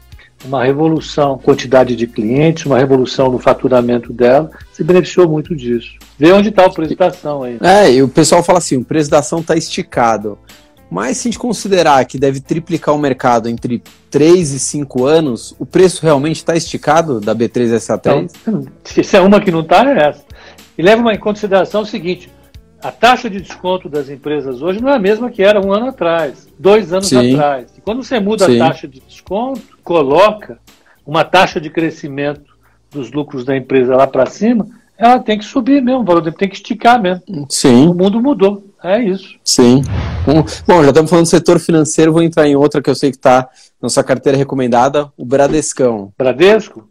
uma 0.44 0.64
revolução, 0.64 1.38
quantidade 1.38 1.96
de 1.96 2.08
clientes, 2.08 2.66
uma 2.66 2.78
revolução 2.78 3.32
no 3.32 3.40
faturamento 3.40 4.12
dela, 4.12 4.52
se 4.74 4.84
beneficiou 4.84 5.30
muito 5.30 5.56
disso. 5.56 5.98
Vê 6.18 6.32
onde 6.34 6.50
está 6.50 6.66
o 6.66 6.74
preço 6.74 6.96
da 6.96 7.08
ação 7.08 7.44
aí. 7.44 7.58
É, 7.62 7.92
e 7.92 8.04
o 8.04 8.10
pessoal 8.10 8.44
fala 8.44 8.58
assim, 8.58 8.78
o 8.78 8.84
preço 8.84 9.10
da 9.10 9.20
ação 9.20 9.40
está 9.40 9.56
esticado. 9.56 10.38
Mas 10.94 11.18
se 11.18 11.28
a 11.28 11.32
gente 11.32 11.40
considerar 11.40 12.06
que 12.06 12.20
deve 12.20 12.40
triplicar 12.40 12.94
o 12.94 13.00
mercado 13.00 13.50
entre 13.50 13.82
3 14.12 14.52
e 14.52 14.60
5 14.60 15.06
anos, 15.06 15.56
o 15.58 15.66
preço 15.66 16.04
realmente 16.04 16.36
está 16.36 16.56
esticado 16.56 17.20
da 17.20 17.36
B3SA3? 17.36 18.32
Então, 18.42 18.64
se 18.84 19.18
é 19.18 19.20
uma 19.20 19.42
que 19.42 19.50
não 19.50 19.62
está, 19.62 19.84
é 19.90 20.10
essa. 20.10 20.24
E 20.78 20.84
leva 20.84 21.12
em 21.12 21.18
consideração 21.18 21.82
o 21.82 21.86
seguinte: 21.86 22.30
a 22.80 22.92
taxa 22.92 23.28
de 23.28 23.42
desconto 23.42 23.90
das 23.90 24.08
empresas 24.08 24.62
hoje 24.62 24.80
não 24.80 24.90
é 24.90 24.96
a 24.96 25.00
mesma 25.00 25.32
que 25.32 25.42
era 25.42 25.60
um 25.60 25.74
ano 25.74 25.88
atrás, 25.88 26.48
dois 26.60 26.94
anos 26.94 27.08
Sim. 27.08 27.34
atrás. 27.34 27.74
E 27.76 27.82
quando 27.82 28.04
você 28.04 28.20
muda 28.20 28.46
Sim. 28.46 28.62
a 28.62 28.68
taxa 28.68 28.88
de 28.88 29.00
desconto, 29.00 29.64
coloca 29.84 30.60
uma 31.04 31.24
taxa 31.24 31.60
de 31.60 31.72
crescimento 31.72 32.54
dos 32.92 33.12
lucros 33.12 33.44
da 33.44 33.58
empresa 33.58 33.96
lá 33.96 34.06
para 34.06 34.28
cima, 34.28 34.68
ela 34.96 35.18
tem 35.18 35.40
que 35.40 35.46
subir 35.46 35.82
mesmo, 35.82 36.02
o 36.02 36.06
valor 36.06 36.32
tem 36.34 36.48
que 36.48 36.56
esticar 36.56 37.02
mesmo. 37.02 37.48
Sim. 37.50 37.88
O 37.88 37.96
mundo 37.96 38.22
mudou. 38.22 38.64
É 38.84 39.02
isso. 39.02 39.40
Sim. 39.44 39.82
Bom, 40.68 40.84
já 40.84 40.90
estamos 40.90 41.10
falando 41.10 41.26
do 41.26 41.30
setor 41.30 41.58
financeiro, 41.58 42.12
vou 42.12 42.22
entrar 42.22 42.46
em 42.46 42.56
outra 42.56 42.82
que 42.82 42.90
eu 42.90 42.96
sei 42.96 43.12
que 43.12 43.18
está 43.18 43.50
na 43.82 43.88
sua 43.88 44.04
carteira 44.04 44.38
recomendada, 44.38 45.12
o 45.18 45.24
Bradescão. 45.24 46.12
Bradesco? 46.18 46.90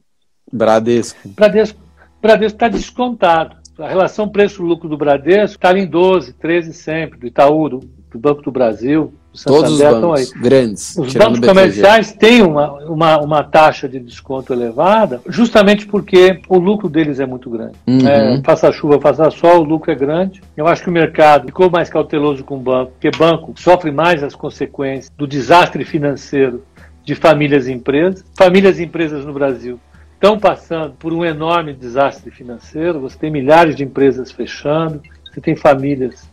Bradesco. 0.51 1.19
Bradesco. 1.29 1.79
Bradesco 2.21 2.57
está 2.57 2.69
descontado. 2.69 3.57
A 3.79 3.89
relação 3.89 4.29
preço-lucro 4.29 4.89
do 4.89 4.97
Bradesco 4.97 5.57
está 5.57 5.77
em 5.77 5.87
12, 5.87 6.33
13 6.35 6.73
sempre, 6.73 7.19
do 7.19 7.27
Itaú, 7.27 7.69
do, 7.69 7.79
do 7.79 8.19
Banco 8.19 8.43
do 8.43 8.53
Brasil, 8.53 9.13
Todos 9.45 9.73
os 9.73 9.79
bancos 9.81 10.31
grandes. 10.33 10.97
Os 10.97 11.15
bancos 11.15 11.41
comerciais 11.41 12.13
têm 12.13 12.43
uma, 12.43 12.73
uma, 12.85 13.19
uma, 13.19 13.43
taxa 13.43 13.89
de 13.89 13.99
desconto 13.99 14.53
elevada, 14.53 15.23
justamente 15.27 15.87
porque 15.87 16.41
o 16.49 16.59
lucro 16.59 16.89
deles 16.89 17.19
é 17.19 17.25
muito 17.25 17.49
grande. 17.49 17.75
Uhum. 17.87 18.07
É, 18.07 18.43
faça 18.45 18.71
chuva, 18.71 19.01
faça 19.01 19.31
sol, 19.31 19.61
o 19.61 19.65
lucro 19.65 19.91
é 19.91 19.95
grande. 19.95 20.43
Eu 20.55 20.67
acho 20.67 20.83
que 20.83 20.91
o 20.91 20.93
mercado 20.93 21.47
ficou 21.47 21.71
mais 21.71 21.89
cauteloso 21.89 22.45
com 22.45 22.57
o 22.57 22.61
banco, 22.61 22.93
porque 22.93 23.11
banco 23.17 23.55
sofre 23.57 23.91
mais 23.91 24.23
as 24.23 24.35
consequências 24.35 25.11
do 25.17 25.27
desastre 25.27 25.85
financeiro 25.85 26.63
de 27.05 27.15
famílias 27.15 27.67
e 27.67 27.73
empresas. 27.73 28.25
Famílias 28.37 28.79
e 28.79 28.85
empresas 28.85 29.25
no 29.25 29.33
Brasil 29.33 29.81
estão 30.15 30.39
passando 30.39 30.95
por 30.99 31.13
um 31.13 31.25
enorme 31.25 31.73
desastre 31.73 32.31
financeiro. 32.31 33.01
Você 33.01 33.19
tem 33.19 33.31
milhares 33.31 33.75
de 33.75 33.83
empresas 33.83 34.31
fechando, 34.31 35.01
você 35.25 35.41
tem 35.41 35.57
famílias 35.57 36.31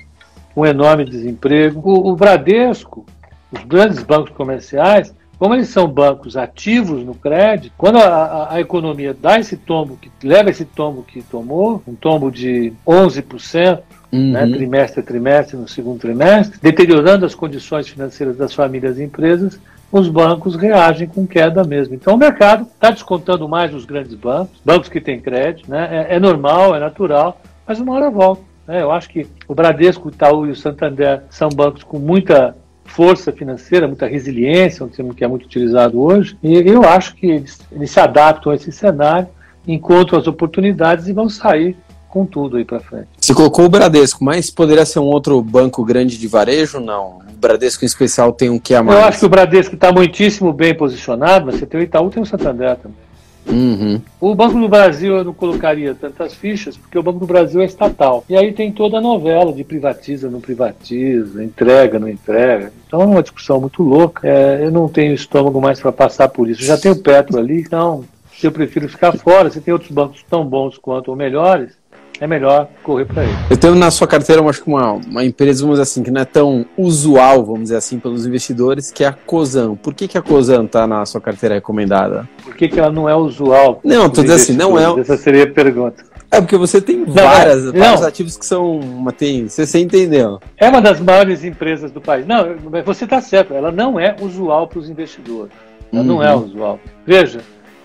um 0.60 0.66
enorme 0.66 1.06
desemprego. 1.06 1.82
O, 1.84 2.10
o 2.12 2.16
Bradesco, 2.16 3.06
os 3.52 3.64
grandes 3.64 4.04
bancos 4.04 4.32
comerciais, 4.32 5.14
como 5.38 5.56
eles 5.56 5.70
são 5.70 5.88
bancos 5.88 6.36
ativos 6.36 7.04
no 7.06 7.16
crédito, 7.16 7.74
quando 7.78 7.98
a, 7.98 8.06
a, 8.06 8.54
a, 8.56 8.60
economia 8.60 9.16
dá 9.20 9.40
esse 9.40 9.56
tombo, 9.56 9.96
que 9.96 10.28
leva 10.28 10.50
esse 10.50 10.66
tombo 10.66 11.02
que 11.02 11.22
tomou, 11.22 11.82
um 11.88 11.96
tombo 11.96 12.30
de 12.30 12.74
11%, 12.86 13.80
uhum. 14.12 14.32
né, 14.34 14.46
trimestre 14.48 15.00
a 15.00 15.04
trimestre, 15.04 15.56
no 15.56 15.68
segundo 15.68 16.00
trimestre, 16.00 16.60
deteriorando 16.62 17.26
as 17.26 17.34
condições 17.34 17.88
financeiras 17.88 18.36
das 18.36 18.54
famílias 18.54 19.00
e 19.00 19.04
empresas, 19.04 19.58
os 19.90 20.10
bancos 20.10 20.56
reagem 20.56 21.08
com 21.08 21.26
queda 21.26 21.64
mesmo. 21.64 21.96
Então 21.96 22.16
o 22.16 22.18
mercado 22.18 22.68
está 22.74 22.92
descontando 22.92 23.48
mais 23.48 23.74
os 23.74 23.86
grandes 23.86 24.14
bancos, 24.16 24.60
bancos 24.64 24.90
que 24.90 25.00
têm 25.00 25.22
crédito, 25.22 25.72
né, 25.72 26.08
é, 26.10 26.16
é 26.16 26.20
normal, 26.20 26.76
é 26.76 26.80
natural, 26.82 27.42
mas 27.66 27.80
uma 27.80 27.94
hora 27.94 28.10
volta. 28.10 28.49
Né? 28.70 28.84
Eu 28.84 28.92
acho 28.92 29.10
que 29.10 29.26
o 29.48 29.56
Bradesco, 29.56 30.08
o 30.08 30.12
Itaú 30.12 30.46
e 30.46 30.52
o 30.52 30.56
Santander 30.56 31.24
são 31.32 31.50
bancos 31.50 31.82
com 31.82 31.98
muita 31.98 32.56
força 32.86 33.32
financeira, 33.32 33.88
muita 33.88 34.06
resiliência, 34.06 34.86
um 34.86 34.90
termo 34.90 35.16
que 35.16 35.24
é 35.24 35.28
muito 35.28 35.46
utilizado 35.46 36.00
hoje, 36.00 36.38
e 36.44 36.54
eu 36.56 36.84
acho 36.84 37.16
que 37.16 37.26
eles, 37.26 37.60
eles 37.72 37.90
se 37.90 38.00
adaptam 38.00 38.52
a 38.52 38.56
esse 38.56 38.72
cenário, 38.72 39.28
encontram 39.68 40.20
as 40.20 40.28
oportunidades 40.28 41.08
e 41.08 41.14
vão 41.14 41.30
sair 41.30 41.76
com 42.08 42.26
tudo 42.26 42.58
aí 42.58 42.66
para 42.66 42.80
frente. 42.80 43.08
Você 43.20 43.34
colocou 43.34 43.66
o 43.66 43.70
Bradesco, 43.70 44.24
mas 44.24 44.52
poderia 44.52 44.86
ser 44.86 45.00
um 45.00 45.06
outro 45.06 45.42
banco 45.42 45.84
grande 45.84 46.18
de 46.18 46.28
varejo? 46.28 46.80
Não. 46.80 47.20
O 47.30 47.40
Bradesco 47.40 47.84
em 47.84 47.88
especial 47.88 48.32
tem 48.34 48.50
um 48.50 48.60
que 48.60 48.76
a 48.76 48.84
mais? 48.84 49.00
Eu 49.00 49.06
acho 49.06 49.20
que 49.20 49.26
o 49.26 49.30
Bradesco 49.30 49.76
está 49.76 49.92
muitíssimo 49.92 50.54
bem 50.54 50.76
posicionado, 50.76 51.48
mas 51.48 51.56
você 51.56 51.66
tem 51.66 51.80
o 51.80 51.84
Itaú, 51.84 52.10
tem 52.10 52.22
o 52.22 52.26
Santander 52.26 52.76
também. 52.78 53.09
Uhum. 53.50 54.02
O 54.20 54.36
Banco 54.36 54.60
do 54.60 54.70
Brasil 54.70 55.18
eu 55.18 55.24
não 55.24 55.34
colocaria 55.34 55.96
tantas 55.96 56.34
fichas, 56.34 56.78
porque 56.78 56.98
o 56.98 57.04
Banco 57.04 57.20
do 57.20 57.26
Brasil 57.26 57.62
é 57.62 57.66
estatal. 57.66 58.24
E 58.30 58.36
aí 58.36 58.54
tem 58.54 58.72
toda 58.72 58.98
a 58.98 59.02
novela 59.02 59.52
de 59.52 59.64
privatiza, 59.64 60.30
não 60.30 60.40
privatiza, 60.40 61.44
entrega, 61.44 62.00
não 62.00 62.08
entrega. 62.08 62.72
Então 62.88 63.02
é 63.02 63.06
uma 63.06 63.22
discussão 63.22 63.60
muito 63.60 63.84
louca. 63.84 64.28
É, 64.28 64.66
eu 64.66 64.72
não 64.72 64.88
tenho 64.88 65.14
estômago 65.14 65.60
mais 65.60 65.80
para 65.80 65.92
passar 65.92 66.30
por 66.30 66.50
isso. 66.50 66.62
Eu 66.62 66.68
já 66.68 66.78
tenho 66.78 67.02
Petro 67.02 67.38
ali, 67.38 67.62
então 67.62 68.04
eu 68.42 68.52
prefiro 68.52 68.88
ficar 68.88 69.14
fora. 69.14 69.50
Você 69.50 69.60
tem 69.60 69.74
outros 69.74 69.92
bancos 69.92 70.24
tão 70.30 70.46
bons 70.46 70.78
quanto 70.78 71.10
ou 71.10 71.18
melhores, 71.18 71.79
é 72.20 72.28
melhor 72.28 72.68
correr 72.84 73.06
para 73.06 73.24
ele. 73.24 73.34
Eu 73.50 73.58
tenho 73.58 73.76
na 73.76 73.90
sua 73.92 74.08
carteira, 74.08 74.44
acho 74.44 74.62
que 74.62 74.68
uma, 74.68 74.94
uma 74.94 75.24
empresa, 75.24 75.62
vamos 75.62 75.80
dizer 75.80 75.84
assim, 75.84 76.04
que 76.04 76.12
não 76.12 76.22
é 76.22 76.26
tão 76.26 76.66
usual, 76.78 77.46
vamos 77.46 77.64
dizer 77.64 77.78
assim, 77.78 78.00
pelos 78.00 78.26
investidores, 78.26 78.92
que 78.92 79.04
é 79.04 79.08
a 79.08 79.14
Cosan. 79.14 79.76
Por 79.76 79.94
que, 79.94 80.08
que 80.08 80.18
a 80.18 80.22
Cosan 80.22 80.66
está 80.66 80.86
na 80.86 81.06
sua 81.06 81.22
carteira 81.22 81.56
recomendada? 81.56 82.28
Por 82.44 82.56
que, 82.56 82.68
que 82.68 82.80
ela 82.80 82.92
não 82.92 83.08
é 83.08 83.16
usual? 83.16 83.80
Não, 83.84 84.08
estou 84.08 84.24
dizendo 84.24 84.42
assim, 84.42 84.54
não 84.54 84.78
é. 84.78 85.00
Essa 85.00 85.18
seria 85.18 85.44
a 85.44 85.52
pergunta. 85.52 86.04
É 86.32 86.40
porque 86.40 86.58
você 86.58 86.80
tem 86.80 86.98
não, 86.98 87.08
várias, 87.08 87.66
não. 87.66 87.74
vários 87.74 88.04
ativos 88.04 88.38
que 88.38 88.46
são 88.46 88.80
uma 88.80 89.12
tem, 89.12 89.48
você, 89.48 89.66
você 89.66 89.80
entendeu? 89.80 90.40
É 90.58 90.70
uma 90.70 90.80
das 90.80 91.00
maiores 91.00 91.44
empresas 91.44 91.90
do 91.92 92.00
país. 92.00 92.28
Não, 92.28 92.56
você 92.86 93.06
está 93.06 93.20
certo, 93.20 93.54
ela 93.54 93.72
não 93.72 94.00
é 94.00 94.16
usual 94.22 94.68
para 94.68 94.80
os 94.80 94.90
investidores. 94.90 95.52
Ela 95.92 96.02
uhum. 96.02 96.08
não 96.08 96.24
é 96.24 96.36
usual. 96.36 96.80
Veja, 97.04 97.40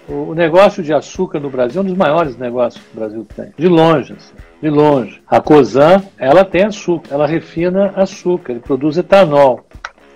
o 0.08 0.34
negócio 0.34 0.82
de 0.82 0.92
açúcar 0.92 1.40
no 1.40 1.48
Brasil 1.48 1.80
é 1.80 1.84
um 1.84 1.86
dos 1.86 1.96
maiores 1.96 2.36
negócios 2.36 2.82
que 2.82 2.96
o 2.96 3.00
Brasil 3.00 3.26
tem. 3.34 3.52
De 3.56 3.68
longe, 3.68 4.12
assim, 4.12 4.34
de 4.62 4.68
longe. 4.68 5.22
A 5.26 5.40
Cosan, 5.40 6.02
ela 6.18 6.44
tem 6.44 6.64
açúcar, 6.64 7.14
ela 7.14 7.26
refina 7.26 7.92
açúcar, 7.96 8.52
ele 8.52 8.60
produz 8.60 8.96
etanol. 8.98 9.64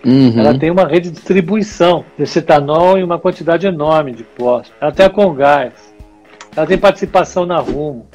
Uhum. 0.05 0.39
Ela 0.39 0.59
tem 0.59 0.71
uma 0.71 0.87
rede 0.87 1.11
de 1.11 1.17
distribuição 1.17 2.05
desse 2.17 2.39
etanol 2.39 2.99
em 2.99 3.03
uma 3.03 3.19
quantidade 3.19 3.67
enorme 3.67 4.13
de 4.13 4.25
postos. 4.25 4.73
Ela 4.81 4.93
tem 4.93 5.07
a 5.07 5.11
Congás. 5.11 5.73
Ela 6.57 6.67
tem 6.67 6.79
participação 6.79 7.45
na 7.45 7.59
Rumo. 7.59 8.07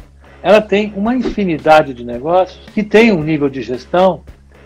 Ela 0.41 0.61
tem 0.61 0.93
uma 0.95 1.15
infinidade 1.15 1.93
de 1.93 2.03
negócios 2.03 2.59
que 2.73 2.83
tem 2.83 3.11
um 3.11 3.23
nível 3.23 3.49
de 3.49 3.61
gestão 3.61 4.21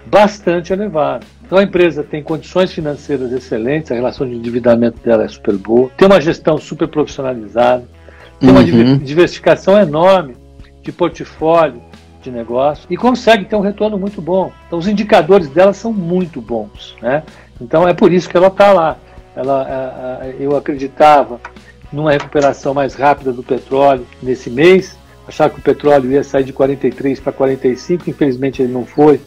bastante 0.05 0.73
elevado. 0.73 1.25
Então 1.47 1.57
a 1.57 1.63
empresa 1.63 2.03
tem 2.03 2.21
condições 2.21 2.73
financeiras 2.73 3.31
excelentes, 3.31 3.89
a 3.89 3.95
relação 3.95 4.27
de 4.27 4.35
endividamento 4.35 4.99
dela 4.99 5.23
é 5.23 5.27
super 5.29 5.55
boa, 5.55 5.89
tem 5.95 6.05
uma 6.05 6.19
gestão 6.19 6.57
super 6.57 6.89
profissionalizada, 6.89 7.85
tem 8.37 8.49
uma 8.49 8.59
uhum. 8.59 8.97
diversificação 8.97 9.79
enorme 9.79 10.35
de 10.83 10.91
portfólio 10.91 11.81
de 12.21 12.29
negócio 12.29 12.85
e 12.89 12.97
consegue 12.97 13.45
ter 13.45 13.55
um 13.55 13.61
retorno 13.61 13.97
muito 13.97 14.21
bom. 14.21 14.51
Então 14.67 14.77
os 14.77 14.89
indicadores 14.89 15.47
dela 15.47 15.71
são 15.71 15.93
muito 15.93 16.41
bons, 16.41 16.97
né? 17.01 17.23
Então 17.61 17.87
é 17.87 17.93
por 17.93 18.11
isso 18.11 18.29
que 18.29 18.35
ela 18.35 18.47
está 18.47 18.73
lá. 18.73 18.97
Ela, 19.33 20.21
eu 20.37 20.57
acreditava 20.57 21.39
numa 21.93 22.11
recuperação 22.11 22.73
mais 22.73 22.93
rápida 22.93 23.31
do 23.31 23.41
petróleo 23.41 24.05
nesse 24.21 24.49
mês, 24.49 24.97
achava 25.25 25.53
que 25.53 25.59
o 25.59 25.63
petróleo 25.63 26.11
ia 26.11 26.25
sair 26.25 26.43
de 26.43 26.51
43 26.51 27.21
para 27.21 27.31
45, 27.31 28.09
infelizmente 28.09 28.61
ele 28.61 28.73
não 28.73 28.85
foi 28.85 29.21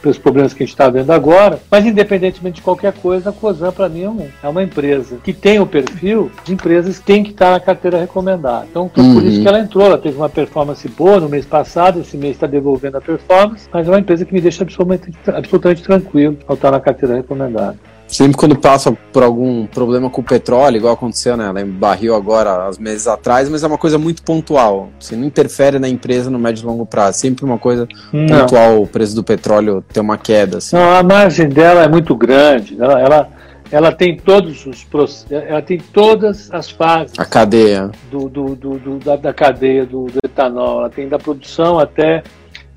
pelos 0.00 0.18
problemas 0.18 0.52
que 0.52 0.62
a 0.62 0.66
gente 0.66 0.74
está 0.74 0.88
vendo 0.88 1.10
agora. 1.10 1.60
Mas, 1.70 1.84
independentemente 1.84 2.56
de 2.56 2.62
qualquer 2.62 2.92
coisa, 2.92 3.30
a 3.30 3.32
COSAN, 3.32 3.72
para 3.72 3.88
mim, 3.88 4.04
é, 4.04 4.46
é 4.46 4.48
uma 4.48 4.62
empresa 4.62 5.18
que 5.22 5.32
tem 5.32 5.58
o 5.58 5.66
perfil 5.66 6.30
de 6.44 6.54
empresas 6.54 6.98
que 6.98 7.04
tem 7.04 7.22
que 7.22 7.30
estar 7.30 7.52
na 7.52 7.60
carteira 7.60 7.98
recomendada. 7.98 8.66
Então, 8.70 8.90
uhum. 8.96 9.14
por 9.14 9.24
isso 9.24 9.36
uhum. 9.36 9.42
que 9.42 9.48
ela 9.48 9.60
entrou. 9.60 9.86
Ela 9.86 9.98
teve 9.98 10.16
uma 10.16 10.28
performance 10.28 10.88
boa 10.88 11.20
no 11.20 11.28
mês 11.28 11.46
passado, 11.46 12.00
esse 12.00 12.16
mês 12.16 12.36
está 12.36 12.46
devolvendo 12.46 12.96
a 12.96 13.00
performance, 13.00 13.68
mas 13.72 13.86
é 13.86 13.90
uma 13.90 14.00
empresa 14.00 14.24
que 14.24 14.32
me 14.32 14.40
deixa 14.40 14.64
absolutamente, 14.64 15.12
absolutamente 15.26 15.82
tranquilo 15.82 16.36
ao 16.46 16.54
estar 16.54 16.70
na 16.70 16.80
carteira 16.80 17.16
recomendada. 17.16 17.76
Sempre 18.08 18.36
quando 18.36 18.56
passa 18.56 18.92
por 19.12 19.22
algum 19.22 19.66
problema 19.66 20.08
com 20.08 20.20
o 20.20 20.24
petróleo, 20.24 20.76
igual 20.76 20.94
aconteceu, 20.94 21.36
né? 21.36 21.46
Ela 21.46 21.64
barril 21.64 22.14
agora, 22.14 22.50
há 22.50 22.70
meses 22.78 23.06
atrás, 23.08 23.48
mas 23.48 23.64
é 23.64 23.66
uma 23.66 23.78
coisa 23.78 23.98
muito 23.98 24.22
pontual. 24.22 24.90
Você 24.98 25.16
não 25.16 25.24
interfere 25.24 25.78
na 25.78 25.88
empresa 25.88 26.30
no 26.30 26.38
médio 26.38 26.62
e 26.62 26.66
longo 26.66 26.86
prazo. 26.86 27.18
Sempre 27.18 27.44
uma 27.44 27.58
coisa 27.58 27.88
não. 28.12 28.26
pontual, 28.26 28.82
o 28.82 28.86
preço 28.86 29.14
do 29.14 29.24
petróleo 29.24 29.82
ter 29.92 30.00
uma 30.00 30.16
queda. 30.16 30.58
Assim. 30.58 30.76
Não, 30.76 30.94
a 30.94 31.02
margem 31.02 31.48
dela 31.48 31.82
é 31.82 31.88
muito 31.88 32.14
grande. 32.14 32.76
Ela, 32.80 33.00
ela, 33.00 33.28
ela 33.72 33.92
tem 33.92 34.16
todos 34.16 34.64
os 34.66 34.86
ela 35.28 35.60
tem 35.60 35.78
todas 35.78 36.48
as 36.52 36.70
fases. 36.70 37.18
A 37.18 37.24
cadeia. 37.24 37.90
Do, 38.10 38.28
do, 38.28 38.54
do, 38.54 38.78
do 38.78 38.98
da, 38.98 39.16
da, 39.16 39.34
cadeia 39.34 39.84
do, 39.84 40.06
do 40.06 40.18
etanol. 40.24 40.80
Ela 40.80 40.90
tem 40.90 41.08
da 41.08 41.18
produção 41.18 41.78
até 41.80 42.22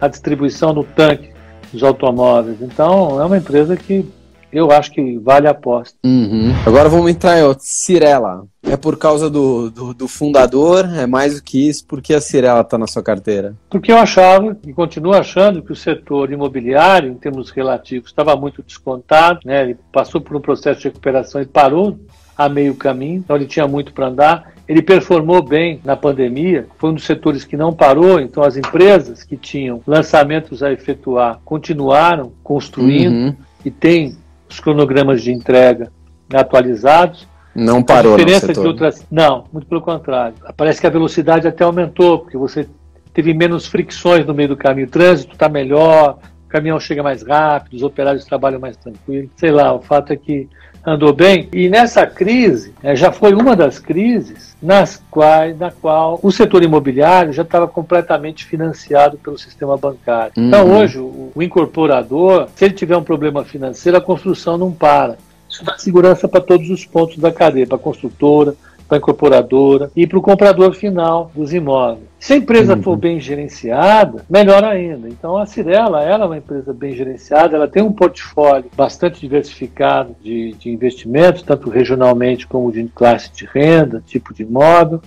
a 0.01 0.07
distribuição 0.07 0.73
no 0.73 0.83
tanque 0.83 1.29
dos 1.71 1.83
automóveis. 1.83 2.57
Então, 2.61 3.21
é 3.21 3.25
uma 3.25 3.37
empresa 3.37 3.77
que 3.77 4.09
eu 4.51 4.71
acho 4.71 4.91
que 4.91 5.17
vale 5.19 5.47
a 5.47 5.51
aposta. 5.51 5.97
Uhum. 6.03 6.53
Agora 6.65 6.89
vamos 6.89 7.09
entrar 7.11 7.39
em 7.39 7.43
outro. 7.43 7.63
Cirela. 7.65 8.43
É 8.63 8.75
por 8.75 8.97
causa 8.97 9.29
do, 9.29 9.69
do, 9.69 9.93
do, 9.93 10.07
fundador? 10.07 10.85
É 10.93 11.07
mais 11.07 11.35
do 11.35 11.43
que 11.43 11.69
isso? 11.69 11.85
Por 11.85 12.01
que 12.01 12.13
a 12.13 12.21
Cirela 12.21 12.61
está 12.61 12.77
na 12.77 12.87
sua 12.87 13.01
carteira? 13.01 13.55
Porque 13.69 13.91
eu 13.91 13.97
achava 13.97 14.57
e 14.67 14.73
continuo 14.73 15.13
achando 15.13 15.61
que 15.61 15.71
o 15.71 15.75
setor 15.75 16.31
imobiliário, 16.31 17.09
em 17.09 17.15
termos 17.15 17.51
relativos, 17.51 18.09
estava 18.09 18.35
muito 18.35 18.61
descontado. 18.61 19.39
Né? 19.45 19.61
Ele 19.61 19.77
passou 19.91 20.19
por 20.19 20.35
um 20.35 20.41
processo 20.41 20.81
de 20.81 20.87
recuperação 20.89 21.41
e 21.41 21.45
parou 21.45 21.97
a 22.39 22.47
meio 22.47 22.73
caminho, 22.73 23.17
então 23.17 23.35
ele 23.35 23.45
tinha 23.45 23.67
muito 23.67 23.93
para 23.93 24.07
andar. 24.07 24.53
Ele 24.65 24.81
performou 24.81 25.41
bem 25.41 25.81
na 25.83 25.97
pandemia, 25.97 26.67
foi 26.77 26.91
um 26.91 26.93
dos 26.93 27.03
setores 27.03 27.43
que 27.43 27.57
não 27.57 27.73
parou, 27.73 28.17
então 28.19 28.43
as 28.43 28.55
empresas 28.55 29.23
que 29.23 29.35
tinham 29.35 29.81
lançamentos 29.85 30.63
a 30.63 30.71
efetuar 30.71 31.41
continuaram 31.43 32.31
construindo 32.41 33.11
uhum. 33.11 33.35
e 33.65 33.69
tem 33.69 34.15
os 34.49 34.59
cronogramas 34.59 35.21
de 35.21 35.31
entrega 35.31 35.91
atualizados. 36.33 37.27
Não 37.55 37.81
parou, 37.83 38.13
a 38.13 38.17
diferença 38.17 38.47
no 38.47 38.53
setor. 38.53 38.61
de 38.61 38.67
outras 38.67 39.05
Não, 39.11 39.45
muito 39.51 39.67
pelo 39.67 39.81
contrário. 39.81 40.35
Parece 40.55 40.79
que 40.79 40.87
a 40.87 40.89
velocidade 40.89 41.47
até 41.47 41.63
aumentou, 41.63 42.19
porque 42.19 42.37
você 42.37 42.67
teve 43.13 43.33
menos 43.33 43.65
fricções 43.65 44.25
no 44.25 44.33
meio 44.33 44.49
do 44.49 44.57
caminho. 44.57 44.87
O 44.87 44.89
trânsito 44.89 45.33
está 45.33 45.49
melhor, 45.49 46.19
o 46.45 46.49
caminhão 46.49 46.79
chega 46.79 47.03
mais 47.03 47.23
rápido, 47.23 47.73
os 47.73 47.83
operários 47.83 48.25
trabalham 48.25 48.59
mais 48.59 48.77
tranquilo. 48.77 49.29
Sei 49.35 49.51
lá, 49.51 49.73
o 49.73 49.81
fato 49.81 50.13
é 50.13 50.15
que 50.15 50.47
andou 50.85 51.13
bem. 51.13 51.49
E 51.53 51.69
nessa 51.69 52.05
crise, 52.05 52.73
é, 52.83 52.95
já 52.95 53.11
foi 53.11 53.33
uma 53.33 53.55
das 53.55 53.79
crises 53.79 54.55
nas 54.61 55.01
quais, 55.09 55.57
na 55.57 55.71
qual 55.71 56.19
o 56.21 56.31
setor 56.31 56.63
imobiliário 56.63 57.33
já 57.33 57.43
estava 57.43 57.67
completamente 57.67 58.45
financiado 58.45 59.17
pelo 59.17 59.37
sistema 59.37 59.77
bancário. 59.77 60.33
Então, 60.35 60.43
uhum. 60.43 60.67
Então 60.67 60.79
hoje 60.79 60.99
o, 60.99 61.31
o 61.35 61.43
incorporador, 61.43 62.47
se 62.55 62.65
ele 62.65 62.73
tiver 62.73 62.97
um 62.97 63.03
problema 63.03 63.43
financeiro, 63.43 63.97
a 63.97 64.01
construção 64.01 64.57
não 64.57 64.71
para. 64.71 65.17
Isso 65.49 65.65
dá 65.65 65.77
segurança 65.77 66.27
para 66.27 66.41
todos 66.41 66.69
os 66.69 66.85
pontos 66.85 67.17
da 67.17 67.31
cadeia, 67.31 67.65
para 67.65 67.77
a 67.77 67.79
construtora, 67.79 68.53
para 68.89 68.97
a 68.97 68.99
incorporadora 68.99 69.91
e 69.95 70.07
para 70.07 70.17
o 70.17 70.21
comprador 70.21 70.73
final 70.73 71.31
dos 71.35 71.53
imóveis. 71.53 72.09
Se 72.19 72.33
a 72.33 72.37
empresa 72.37 72.75
uhum. 72.75 72.81
for 72.81 72.97
bem 72.97 73.19
gerenciada, 73.19 74.25
melhor 74.29 74.63
ainda. 74.63 75.07
Então 75.07 75.37
a 75.37 75.45
Cirela, 75.45 76.03
ela 76.03 76.25
é 76.25 76.27
uma 76.27 76.37
empresa 76.37 76.73
bem 76.73 76.95
gerenciada, 76.95 77.55
ela 77.55 77.67
tem 77.67 77.83
um 77.83 77.93
portfólio 77.93 78.65
bastante 78.75 79.21
diversificado 79.21 80.15
de, 80.21 80.53
de 80.53 80.69
investimentos, 80.71 81.43
tanto 81.43 81.69
regionalmente 81.69 82.47
como 82.47 82.71
de 82.71 82.83
classe 82.87 83.31
de 83.31 83.45
renda, 83.45 84.03
tipo 84.05 84.33
de 84.33 84.43
imóvel 84.43 85.01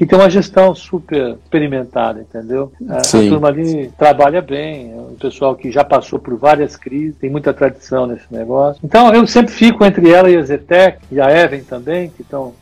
e 0.00 0.06
tem 0.06 0.16
uma 0.16 0.30
gestão 0.30 0.74
super 0.74 1.36
experimentada, 1.42 2.20
entendeu? 2.20 2.72
A, 2.88 2.98
a, 2.98 3.00
turma 3.00 3.48
ali 3.48 3.90
trabalha 3.98 4.40
bem, 4.40 4.92
é 4.92 4.96
um 4.96 5.16
pessoal 5.16 5.56
que 5.56 5.72
já 5.72 5.82
passou 5.82 6.20
por 6.20 6.36
várias 6.36 6.76
crises, 6.76 7.16
tem 7.16 7.28
muita 7.28 7.52
tradição 7.52 8.06
nesse 8.06 8.26
negócio. 8.30 8.80
Então 8.84 9.12
eu 9.12 9.26
sempre 9.26 9.52
fico 9.52 9.84
entre 9.84 10.08
ela 10.10 10.30
e 10.30 10.36
a 10.36 10.42
Zetec, 10.42 11.00
e 11.10 11.20
a 11.20 11.30
Even 11.44 11.62
também, 11.64 12.10
que 12.10 12.22
estão 12.22 12.54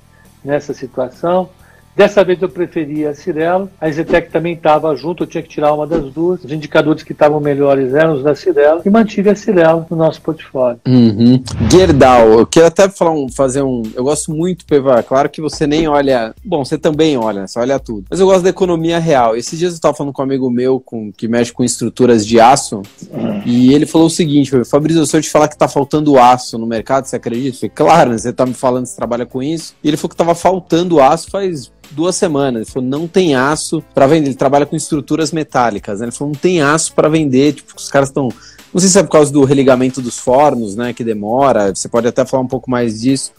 nessa 0.47 0.73
situação. 0.73 1.51
Dessa 1.97 2.23
vez 2.23 2.43
eu 2.43 2.49
preferi 2.51 3.07
a 3.07 3.15
Cirela, 3.15 3.71
a 3.81 3.91
Zetec 3.91 4.31
também 4.31 4.53
estava 4.53 4.95
junto, 4.95 5.23
eu 5.23 5.27
tinha 5.27 5.43
que 5.43 5.49
tirar 5.49 5.73
uma 5.73 5.87
das 5.87 6.13
duas. 6.13 6.45
Os 6.45 6.53
indicadores 6.53 7.03
que 7.03 7.13
estavam 7.13 7.41
melhores 7.41 7.95
eram 7.95 8.17
os 8.17 8.23
da 8.23 8.35
Cirela 8.35 8.83
e 8.85 8.91
mantive 8.91 9.31
a 9.31 9.35
Cirela 9.35 9.87
no 9.89 9.97
nosso 9.97 10.21
portfólio. 10.21 10.79
Uhum. 10.87 11.43
Gerdau, 11.73 12.41
eu 12.41 12.47
quero 12.47 12.67
até 12.67 12.87
falar 12.91 13.13
um, 13.13 13.31
fazer 13.31 13.63
um. 13.63 13.83
Eu 13.95 14.05
gosto 14.05 14.31
muito, 14.31 14.67
Peva, 14.67 15.03
claro 15.03 15.31
que 15.31 15.41
você 15.41 15.67
nem 15.67 15.89
olha. 15.89 16.35
Bom, 16.45 16.63
você 16.63 16.77
também 16.77 17.17
olha, 17.17 17.47
você 17.47 17.59
olha 17.59 17.79
tudo. 17.79 18.05
Mas 18.11 18.21
eu 18.21 18.27
gosto 18.27 18.43
da 18.43 18.51
economia 18.51 18.99
real. 18.99 19.35
Esses 19.35 19.59
dias 19.59 19.73
eu 19.73 19.77
estava 19.77 19.95
falando 19.95 20.13
com 20.13 20.21
um 20.21 20.25
amigo 20.27 20.51
meu 20.51 20.79
com, 20.79 21.11
que 21.11 21.27
mexe 21.27 21.51
com 21.51 21.65
estruturas 21.65 22.27
de 22.27 22.39
aço 22.39 22.83
uhum. 23.11 23.41
e 23.47 23.73
ele 23.73 23.87
falou 23.87 24.09
o 24.09 24.11
seguinte: 24.11 24.53
Fabrício, 24.67 25.07
se 25.07 25.17
eu 25.17 25.23
te 25.23 25.31
falar 25.31 25.49
que 25.49 25.55
está 25.55 25.67
faltando 25.67 26.19
aço 26.19 26.59
no 26.59 26.67
mercado, 26.67 27.07
você 27.07 27.17
acredita? 27.17 27.57
Eu 27.57 27.61
falei, 27.61 27.73
claro, 27.75 28.11
né? 28.11 28.19
você 28.19 28.29
está 28.29 28.45
me 28.45 28.53
falando 28.53 28.83
que 28.83 28.91
você 28.91 28.97
trabalha 28.97 29.25
com 29.25 29.43
isso. 29.43 29.75
E 29.83 29.89
ele 29.89 29.97
falou 29.97 30.11
que 30.11 30.15
estava 30.15 30.35
faltando 30.35 31.01
aço 31.01 31.31
faz 31.31 31.71
duas 31.91 32.17
semanas. 32.17 32.63
Ele 32.63 32.71
falou, 32.71 32.89
não 32.89 33.07
tem 33.07 33.35
aço 33.35 33.83
para 33.95 34.07
vender. 34.07 34.29
Ele 34.29 34.35
trabalha 34.35 34.67
com 34.67 34.77
estruturas 34.77 35.33
metálicas, 35.33 36.01
né? 36.01 36.07
Ele 36.07 36.13
falou, 36.13 36.33
não 36.33 36.41
tem 36.41 36.63
aço 36.63 36.95
para 36.95 37.09
vender. 37.09 37.55
Tipo, 37.55 37.75
os 37.77 37.89
caras 37.89 38.09
estão. 38.09 38.29
Não 38.73 38.81
sei 38.81 38.91
se 38.91 38.99
é 38.99 39.03
por 39.03 39.11
causa 39.11 39.33
do 39.33 39.45
religamento 39.45 40.03
dos 40.03 40.19
fornos, 40.19 40.77
né? 40.77 40.93
Que 40.93 41.05
demora. 41.05 41.75
Você 41.75 41.89
pode 41.89 42.07
até 42.07 42.25
falar 42.25 42.43
um 42.43 42.49
pouco 42.49 42.71
mais 42.71 43.01
disso. 43.01 43.33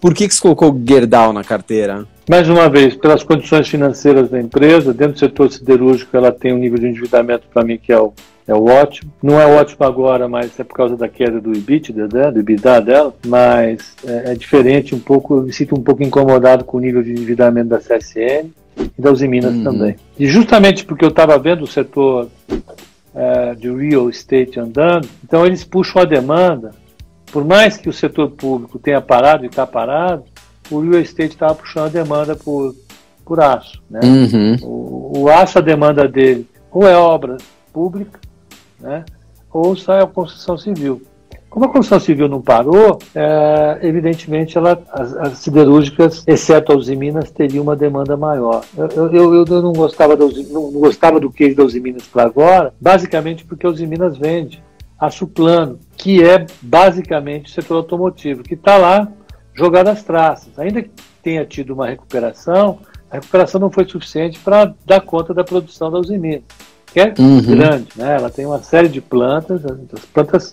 Por 0.00 0.14
que, 0.14 0.28
que 0.28 0.34
você 0.34 0.40
colocou 0.40 0.78
Gerdau 0.86 1.32
na 1.32 1.42
carteira? 1.42 2.06
Mais 2.28 2.48
uma 2.48 2.68
vez, 2.68 2.96
pelas 2.96 3.22
condições 3.22 3.68
financeiras 3.68 4.28
da 4.28 4.40
empresa, 4.40 4.92
dentro 4.92 5.14
do 5.14 5.18
setor 5.18 5.50
siderúrgico, 5.50 6.16
ela 6.16 6.32
tem 6.32 6.52
um 6.52 6.58
nível 6.58 6.78
de 6.78 6.88
endividamento 6.88 7.46
para 7.52 7.64
mim 7.64 7.78
que 7.78 7.92
é 7.92 8.00
o 8.00 8.12
é 8.46 8.54
o 8.54 8.64
ótimo. 8.66 9.12
Não 9.22 9.40
é 9.40 9.46
ótimo 9.46 9.84
agora, 9.84 10.28
mas 10.28 10.58
é 10.58 10.64
por 10.64 10.74
causa 10.74 10.96
da 10.96 11.08
queda 11.08 11.40
do 11.40 11.52
EBITDA, 11.52 12.08
né, 12.12 12.30
do 12.30 12.38
EBITDA 12.38 12.80
dela, 12.80 13.14
mas 13.26 13.96
é, 14.06 14.32
é, 14.32 14.34
diferente 14.34 14.94
um 14.94 15.00
pouco, 15.00 15.38
eu 15.38 15.42
me 15.42 15.52
sinto 15.52 15.74
um 15.74 15.82
pouco 15.82 16.02
incomodado 16.02 16.64
com 16.64 16.76
o 16.76 16.80
nível 16.80 17.02
de 17.02 17.10
endividamento 17.10 17.70
da 17.70 17.78
CSN 17.78 18.50
e 18.76 19.02
da 19.02 19.10
Uzi 19.10 19.26
Minas 19.26 19.54
uhum. 19.54 19.64
também. 19.64 19.96
E 20.18 20.28
justamente 20.28 20.84
porque 20.84 21.04
eu 21.04 21.08
estava 21.08 21.36
vendo 21.38 21.64
o 21.64 21.66
setor 21.66 22.28
é, 23.14 23.54
de 23.54 23.68
real 23.68 24.08
estate 24.08 24.60
andando, 24.60 25.08
então 25.24 25.44
eles 25.44 25.64
puxam 25.64 26.02
a 26.02 26.04
demanda, 26.04 26.70
por 27.32 27.44
mais 27.44 27.76
que 27.76 27.88
o 27.88 27.92
setor 27.92 28.30
público 28.30 28.78
tenha 28.78 29.00
parado 29.00 29.44
e 29.44 29.48
está 29.48 29.66
parado, 29.66 30.22
o 30.70 30.80
real 30.80 31.00
estate 31.00 31.30
estava 31.30 31.54
puxando 31.54 31.86
a 31.86 32.02
demanda 32.02 32.36
por, 32.36 32.74
por 33.24 33.40
aço. 33.40 33.82
Né? 33.90 34.00
Uhum. 34.02 34.56
O, 34.62 35.20
o 35.20 35.28
aço, 35.28 35.58
a 35.58 35.62
demanda 35.62 36.06
dele, 36.08 36.48
ou 36.70 36.86
é 36.86 36.96
obra 36.96 37.36
pública, 37.72 38.20
né? 38.80 39.04
ou 39.52 39.76
sai 39.76 40.02
a 40.02 40.06
construção 40.06 40.56
civil. 40.56 41.02
Como 41.56 41.64
a 41.64 41.68
construção 41.68 41.98
civil 41.98 42.28
não 42.28 42.42
parou, 42.42 42.98
é, 43.14 43.78
evidentemente 43.80 44.58
ela, 44.58 44.78
as, 44.92 45.16
as, 45.16 45.38
siderúrgicas, 45.38 46.22
exceto 46.26 46.70
a 46.70 46.76
Usiminas, 46.76 47.30
teriam 47.30 47.62
uma 47.62 47.74
demanda 47.74 48.14
maior. 48.14 48.62
Eu, 48.76 49.10
eu, 49.10 49.46
eu 49.46 49.62
não, 49.62 49.72
gostava 49.72 50.14
da, 50.14 50.26
não, 50.26 50.70
não 50.70 50.80
gostava 50.80 51.18
do 51.18 51.30
queijo 51.30 51.56
da 51.56 51.64
Usiminas 51.64 52.02
para 52.02 52.24
agora, 52.24 52.74
basicamente 52.78 53.42
porque 53.46 53.66
a 53.66 53.70
Usiminas 53.70 54.18
vende 54.18 54.62
aço 55.00 55.26
plano, 55.26 55.78
que 55.96 56.22
é 56.22 56.44
basicamente 56.60 57.46
o 57.46 57.54
setor 57.54 57.76
automotivo, 57.76 58.42
que 58.42 58.52
está 58.52 58.76
lá 58.76 59.08
jogado 59.56 59.88
às 59.88 60.02
traças. 60.02 60.58
Ainda 60.58 60.82
que 60.82 60.90
tenha 61.22 61.44
tido 61.44 61.74
uma 61.74 61.88
recuperação, 61.88 62.78
a 63.10 63.16
recuperação 63.16 63.60
não 63.60 63.70
foi 63.70 63.88
suficiente 63.88 64.38
para 64.38 64.74
dar 64.84 65.00
conta 65.00 65.32
da 65.34 65.42
produção 65.42 65.90
da 65.90 65.98
Usiminas 65.98 66.42
que 66.96 67.00
é 67.00 67.14
uhum. 67.18 67.42
grande. 67.42 67.88
Né? 67.94 68.16
Ela 68.16 68.30
tem 68.30 68.46
uma 68.46 68.62
série 68.62 68.88
de 68.88 69.02
plantas, 69.02 69.60
as 69.66 70.04
plantas 70.06 70.50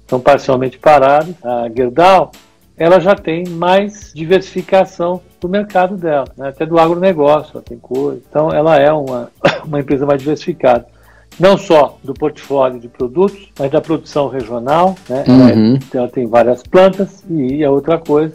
estão 0.00 0.20
parcialmente 0.20 0.78
paradas. 0.78 1.34
A 1.42 1.70
Gerdau 1.74 2.30
ela 2.76 3.00
já 3.00 3.14
tem 3.14 3.48
mais 3.48 4.12
diversificação 4.14 5.22
do 5.40 5.48
mercado 5.48 5.96
dela, 5.96 6.26
né? 6.36 6.50
até 6.50 6.66
do 6.66 6.78
agronegócio, 6.78 7.52
ela 7.54 7.62
tem 7.62 7.78
coisa. 7.78 8.20
Então, 8.28 8.50
ela 8.50 8.76
é 8.78 8.92
uma, 8.92 9.30
uma 9.64 9.80
empresa 9.80 10.04
mais 10.04 10.20
diversificada. 10.20 10.86
Não 11.40 11.56
só 11.56 11.98
do 12.04 12.12
portfólio 12.12 12.78
de 12.78 12.88
produtos, 12.88 13.50
mas 13.58 13.70
da 13.70 13.80
produção 13.80 14.28
regional. 14.28 14.94
Né? 15.08 15.24
Uhum. 15.26 15.40
Ela, 15.40 15.50
é, 15.50 15.96
ela, 15.96 16.08
tem 16.08 16.26
várias 16.26 16.62
plantas 16.62 17.24
e 17.30 17.64
a 17.64 17.70
outra 17.70 17.96
coisa, 17.96 18.34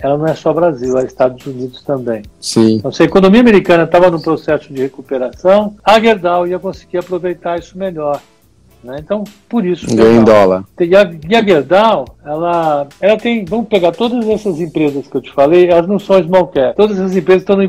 ela 0.00 0.18
não 0.18 0.26
é 0.26 0.34
só 0.34 0.52
Brasil, 0.52 0.98
é 0.98 1.04
Estados 1.04 1.44
Unidos 1.46 1.82
também. 1.82 2.22
Sim. 2.40 2.76
Então, 2.76 2.92
se 2.92 3.02
a 3.02 3.06
economia 3.06 3.40
americana 3.40 3.84
estava 3.84 4.10
no 4.10 4.20
processo 4.20 4.72
de 4.72 4.82
recuperação, 4.82 5.74
a 5.82 5.98
Gerdau 5.98 6.46
ia 6.46 6.58
conseguir 6.58 6.98
aproveitar 6.98 7.58
isso 7.58 7.78
melhor. 7.78 8.20
Né? 8.84 8.98
Então, 9.00 9.24
por 9.48 9.64
isso. 9.64 9.86
Ganha 9.94 10.20
em 10.20 10.24
dólar. 10.24 10.64
E 10.78 10.94
a, 10.94 11.10
e 11.28 11.34
a 11.34 11.42
Gerdau, 11.42 12.04
ela, 12.24 12.86
ela 13.00 13.16
tem. 13.18 13.44
Vamos 13.44 13.68
pegar 13.68 13.92
todas 13.92 14.28
essas 14.28 14.60
empresas 14.60 15.06
que 15.06 15.16
eu 15.16 15.22
te 15.22 15.32
falei, 15.32 15.68
elas 15.68 15.88
não 15.88 15.98
são 15.98 16.22
small 16.22 16.48
cap. 16.48 16.76
Todas 16.76 16.98
essas 16.98 17.16
empresas 17.16 17.42
estão 17.42 17.56
no. 17.56 17.66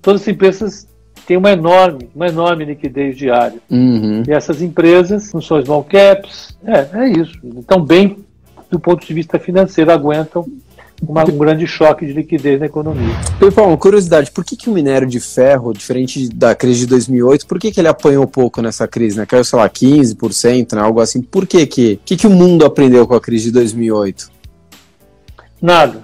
Todas 0.00 0.22
as 0.22 0.28
empresas 0.28 0.88
têm 1.26 1.36
uma 1.36 1.52
enorme, 1.52 2.08
uma 2.14 2.26
enorme 2.26 2.64
liquidez 2.64 3.16
diária. 3.16 3.58
Uhum. 3.70 4.22
E 4.26 4.32
essas 4.32 4.62
empresas 4.62 5.32
não 5.32 5.42
são 5.42 5.62
small 5.62 5.84
caps. 5.84 6.56
É, 6.64 7.04
é 7.04 7.08
isso. 7.10 7.38
Estão 7.58 7.84
bem 7.84 8.24
do 8.70 8.80
ponto 8.80 9.06
de 9.06 9.14
vista 9.14 9.38
financeiro, 9.38 9.92
aguentam 9.92 10.44
uma, 11.02 11.24
um 11.24 11.36
grande 11.36 11.66
choque 11.66 12.06
de 12.06 12.12
liquidez 12.12 12.58
na 12.60 12.66
economia. 12.66 13.14
Pessoal, 13.38 13.68
uma 13.68 13.76
curiosidade, 13.76 14.30
por 14.30 14.44
que, 14.44 14.56
que 14.56 14.70
o 14.70 14.72
minério 14.72 15.06
de 15.06 15.20
ferro, 15.20 15.72
diferente 15.72 16.28
da 16.28 16.54
crise 16.54 16.80
de 16.80 16.86
2008, 16.86 17.46
por 17.46 17.58
que, 17.58 17.70
que 17.70 17.80
ele 17.80 17.88
apanhou 17.88 18.26
pouco 18.26 18.62
nessa 18.62 18.88
crise, 18.88 19.16
né? 19.16 19.26
Caiu, 19.26 19.44
sei 19.44 19.58
lá, 19.58 19.68
15%, 19.68 20.74
né? 20.74 20.80
algo 20.80 21.00
assim. 21.00 21.20
Por 21.20 21.46
que 21.46 21.66
que, 21.66 22.00
que 22.04 22.16
que 22.16 22.26
o 22.26 22.30
mundo 22.30 22.64
aprendeu 22.64 23.06
com 23.06 23.14
a 23.14 23.20
crise 23.20 23.46
de 23.46 23.52
2008? 23.52 24.30
Nada. 25.60 26.02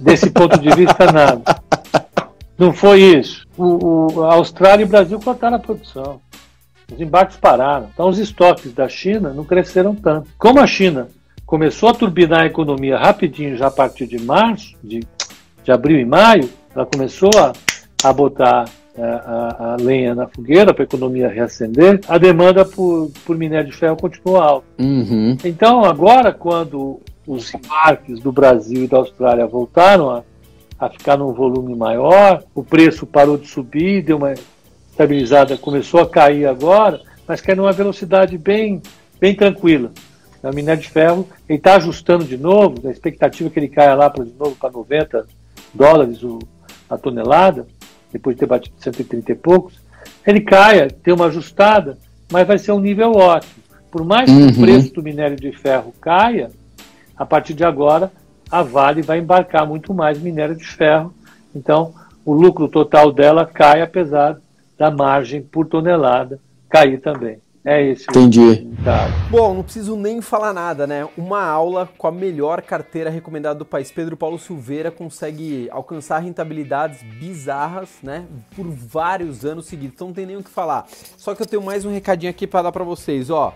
Desse 0.00 0.30
ponto 0.30 0.58
de 0.58 0.70
vista, 0.74 1.12
nada. 1.12 1.42
Não 2.58 2.72
foi 2.72 3.00
isso. 3.00 3.46
O, 3.56 4.18
o, 4.18 4.24
a 4.24 4.34
Austrália 4.34 4.84
e 4.84 4.86
o 4.86 4.88
Brasil 4.88 5.18
cortaram 5.20 5.56
a 5.56 5.60
produção. 5.60 6.20
Os 6.92 7.00
embarques 7.00 7.36
pararam. 7.36 7.88
Então, 7.92 8.08
os 8.08 8.18
estoques 8.18 8.72
da 8.72 8.88
China 8.88 9.32
não 9.32 9.44
cresceram 9.44 9.94
tanto. 9.94 10.28
Como 10.36 10.60
a 10.60 10.66
China 10.66 11.08
começou 11.50 11.88
a 11.88 11.94
turbinar 11.94 12.42
a 12.42 12.46
economia 12.46 12.96
rapidinho, 12.96 13.56
já 13.56 13.66
a 13.66 13.72
partir 13.72 14.06
de 14.06 14.22
março, 14.22 14.76
de, 14.84 15.00
de 15.64 15.72
abril 15.72 15.98
e 15.98 16.04
maio, 16.04 16.48
ela 16.72 16.86
começou 16.86 17.28
a, 17.36 17.52
a 18.04 18.12
botar 18.12 18.66
a, 18.96 19.00
é, 19.00 19.02
a, 19.02 19.72
a 19.72 19.76
lenha 19.80 20.14
na 20.14 20.28
fogueira 20.28 20.72
para 20.72 20.84
a 20.84 20.86
economia 20.86 21.28
reacender, 21.28 22.00
a 22.06 22.18
demanda 22.18 22.64
por, 22.64 23.10
por 23.26 23.36
minério 23.36 23.68
de 23.68 23.76
ferro 23.76 23.96
continuou 23.96 24.40
alta. 24.40 24.66
Uhum. 24.78 25.36
Então, 25.44 25.84
agora, 25.84 26.32
quando 26.32 27.00
os 27.26 27.52
embarques 27.52 28.20
do 28.20 28.30
Brasil 28.30 28.84
e 28.84 28.86
da 28.86 28.98
Austrália 28.98 29.44
voltaram 29.44 30.08
a, 30.08 30.22
a 30.78 30.88
ficar 30.88 31.16
num 31.16 31.32
volume 31.32 31.74
maior, 31.74 32.44
o 32.54 32.62
preço 32.62 33.04
parou 33.04 33.36
de 33.36 33.48
subir, 33.48 34.04
deu 34.04 34.18
uma 34.18 34.34
estabilizada, 34.88 35.58
começou 35.58 35.98
a 35.98 36.08
cair 36.08 36.46
agora, 36.46 37.00
mas 37.26 37.40
cai 37.40 37.56
numa 37.56 37.72
velocidade 37.72 38.38
bem, 38.38 38.80
bem 39.20 39.34
tranquila 39.34 39.90
o 40.48 40.54
minério 40.54 40.82
de 40.82 40.88
ferro, 40.88 41.28
ele 41.48 41.58
está 41.58 41.76
ajustando 41.76 42.24
de 42.24 42.36
novo, 42.36 42.88
a 42.88 42.90
expectativa 42.90 43.48
é 43.48 43.52
que 43.52 43.58
ele 43.58 43.68
caia 43.68 43.94
lá 43.94 44.08
pra, 44.08 44.24
de 44.24 44.32
novo 44.32 44.56
para 44.56 44.70
90 44.70 45.26
dólares 45.74 46.22
o, 46.22 46.38
a 46.88 46.96
tonelada, 46.96 47.66
depois 48.12 48.34
de 48.34 48.40
ter 48.40 48.46
batido 48.46 48.74
130 48.78 49.32
e 49.32 49.34
poucos, 49.34 49.80
ele 50.26 50.40
caia, 50.40 50.88
tem 50.88 51.12
uma 51.12 51.26
ajustada, 51.26 51.98
mas 52.30 52.46
vai 52.46 52.58
ser 52.58 52.72
um 52.72 52.80
nível 52.80 53.12
ótimo. 53.12 53.60
Por 53.90 54.04
mais 54.04 54.30
que 54.30 54.36
uhum. 54.36 54.48
o 54.48 54.60
preço 54.60 54.94
do 54.94 55.02
minério 55.02 55.36
de 55.36 55.52
ferro 55.52 55.92
caia, 56.00 56.50
a 57.16 57.26
partir 57.26 57.54
de 57.54 57.64
agora, 57.64 58.10
a 58.50 58.62
Vale 58.62 59.02
vai 59.02 59.18
embarcar 59.18 59.66
muito 59.66 59.92
mais 59.92 60.18
minério 60.20 60.56
de 60.56 60.66
ferro. 60.66 61.14
Então, 61.54 61.94
o 62.24 62.32
lucro 62.32 62.68
total 62.68 63.12
dela 63.12 63.44
cai, 63.44 63.82
apesar 63.82 64.38
da 64.78 64.90
margem 64.90 65.42
por 65.42 65.66
tonelada 65.66 66.40
cair 66.68 67.00
também. 67.00 67.38
É 67.64 67.82
isso. 67.82 68.06
Entendi. 68.08 68.66
Tá. 68.82 69.08
Bom, 69.30 69.52
não 69.52 69.62
preciso 69.62 69.94
nem 69.94 70.22
falar 70.22 70.54
nada, 70.54 70.86
né? 70.86 71.06
Uma 71.16 71.42
aula 71.42 71.88
com 71.98 72.06
a 72.06 72.12
melhor 72.12 72.62
carteira 72.62 73.10
recomendada 73.10 73.58
do 73.58 73.66
país. 73.66 73.90
Pedro 73.90 74.16
Paulo 74.16 74.38
Silveira 74.38 74.90
consegue 74.90 75.68
alcançar 75.70 76.20
rentabilidades 76.20 77.02
bizarras, 77.02 77.90
né? 78.02 78.24
Por 78.56 78.66
vários 78.66 79.44
anos 79.44 79.66
seguidos. 79.66 79.94
Então 79.94 80.06
não 80.08 80.14
tem 80.14 80.24
nem 80.24 80.36
o 80.36 80.42
que 80.42 80.50
falar. 80.50 80.86
Só 81.18 81.34
que 81.34 81.42
eu 81.42 81.46
tenho 81.46 81.62
mais 81.62 81.84
um 81.84 81.92
recadinho 81.92 82.30
aqui 82.30 82.46
para 82.46 82.62
dar 82.62 82.72
para 82.72 82.84
vocês, 82.84 83.28
ó. 83.28 83.52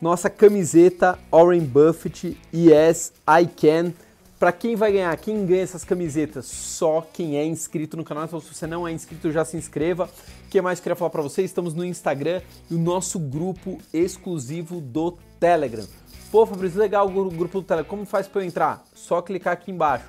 Nossa 0.00 0.30
camiseta 0.30 1.18
Warren 1.32 1.64
Buffett 1.64 2.36
Yes 2.54 3.12
I 3.28 3.46
Can 3.46 3.92
Para 4.38 4.52
quem 4.52 4.76
vai 4.76 4.92
ganhar, 4.92 5.16
quem 5.16 5.44
ganha 5.44 5.62
essas 5.62 5.82
camisetas? 5.82 6.46
Só 6.46 7.04
quem 7.12 7.36
é 7.36 7.44
inscrito 7.44 7.96
no 7.96 8.04
canal. 8.04 8.24
Então, 8.24 8.40
se 8.40 8.54
você 8.54 8.68
não 8.68 8.86
é 8.86 8.92
inscrito, 8.92 9.32
já 9.32 9.44
se 9.44 9.56
inscreva. 9.56 10.04
O 10.46 10.48
que 10.48 10.62
mais 10.62 10.78
queria 10.78 10.94
falar 10.94 11.10
para 11.10 11.22
vocês? 11.22 11.50
Estamos 11.50 11.74
no 11.74 11.84
Instagram 11.84 12.40
e 12.70 12.74
o 12.76 12.78
nosso 12.78 13.18
grupo 13.18 13.78
exclusivo 13.92 14.80
do 14.80 15.18
Telegram. 15.40 15.84
Pô, 16.30 16.46
Fabrício, 16.46 16.78
legal 16.78 17.08
o 17.08 17.30
grupo 17.30 17.60
do 17.60 17.66
Telegram. 17.66 17.90
Como 17.90 18.06
faz 18.06 18.28
para 18.28 18.42
eu 18.42 18.46
entrar? 18.46 18.84
Só 18.94 19.20
clicar 19.20 19.54
aqui 19.54 19.72
embaixo. 19.72 20.04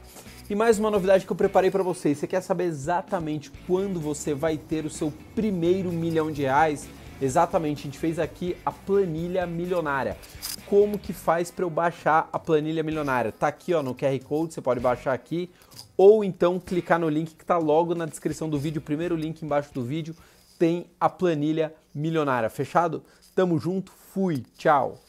E 0.47 0.53
mais 0.53 0.77
uma 0.77 0.91
novidade 0.91 1.25
que 1.25 1.31
eu 1.31 1.35
preparei 1.35 1.71
para 1.71 1.81
vocês. 1.81 2.19
Você 2.19 2.27
quer 2.27 2.41
saber 2.41 2.65
exatamente 2.65 3.51
quando 3.65 3.99
você 3.99 4.35
vai 4.35 4.57
ter 4.57 4.85
o 4.85 4.91
seu 4.91 5.11
primeiro 5.33 5.91
milhão 5.91 6.31
de 6.31 6.43
reais? 6.43 6.87
Exatamente, 7.19 7.79
a 7.79 7.83
gente 7.83 7.97
fez 7.97 8.19
aqui 8.19 8.55
a 8.63 8.71
planilha 8.71 9.45
milionária 9.47 10.15
como 10.69 10.99
que 10.99 11.12
faz 11.12 11.49
para 11.49 11.65
eu 11.65 11.69
baixar 11.69 12.29
a 12.32 12.38
planilha 12.38 12.84
milionária. 12.84 13.32
Tá 13.32 13.47
aqui 13.47 13.73
ó, 13.73 13.82
no 13.82 13.95
QR 13.95 14.19
Code, 14.23 14.53
você 14.53 14.62
pode 14.62 14.79
baixar 14.79 15.13
aqui, 15.13 15.49
ou 15.97 16.23
então 16.23 16.60
clicar 16.60 16.99
no 16.99 17.10
link 17.10 17.34
que 17.34 17.43
está 17.43 17.58
logo 17.58 17.95
na 17.95 18.05
descrição 18.05 18.47
do 18.47 18.60
vídeo, 18.60 18.79
primeiro 18.79 19.15
link 19.15 19.41
embaixo 19.41 19.73
do 19.73 19.84
vídeo 19.84 20.15
tem 20.60 20.88
a 20.99 21.10
planilha 21.10 21.73
milionária. 21.95 22.49
Fechado? 22.49 23.01
Tamo 23.34 23.58
junto, 23.58 23.91
fui, 23.91 24.43
tchau! 24.58 24.99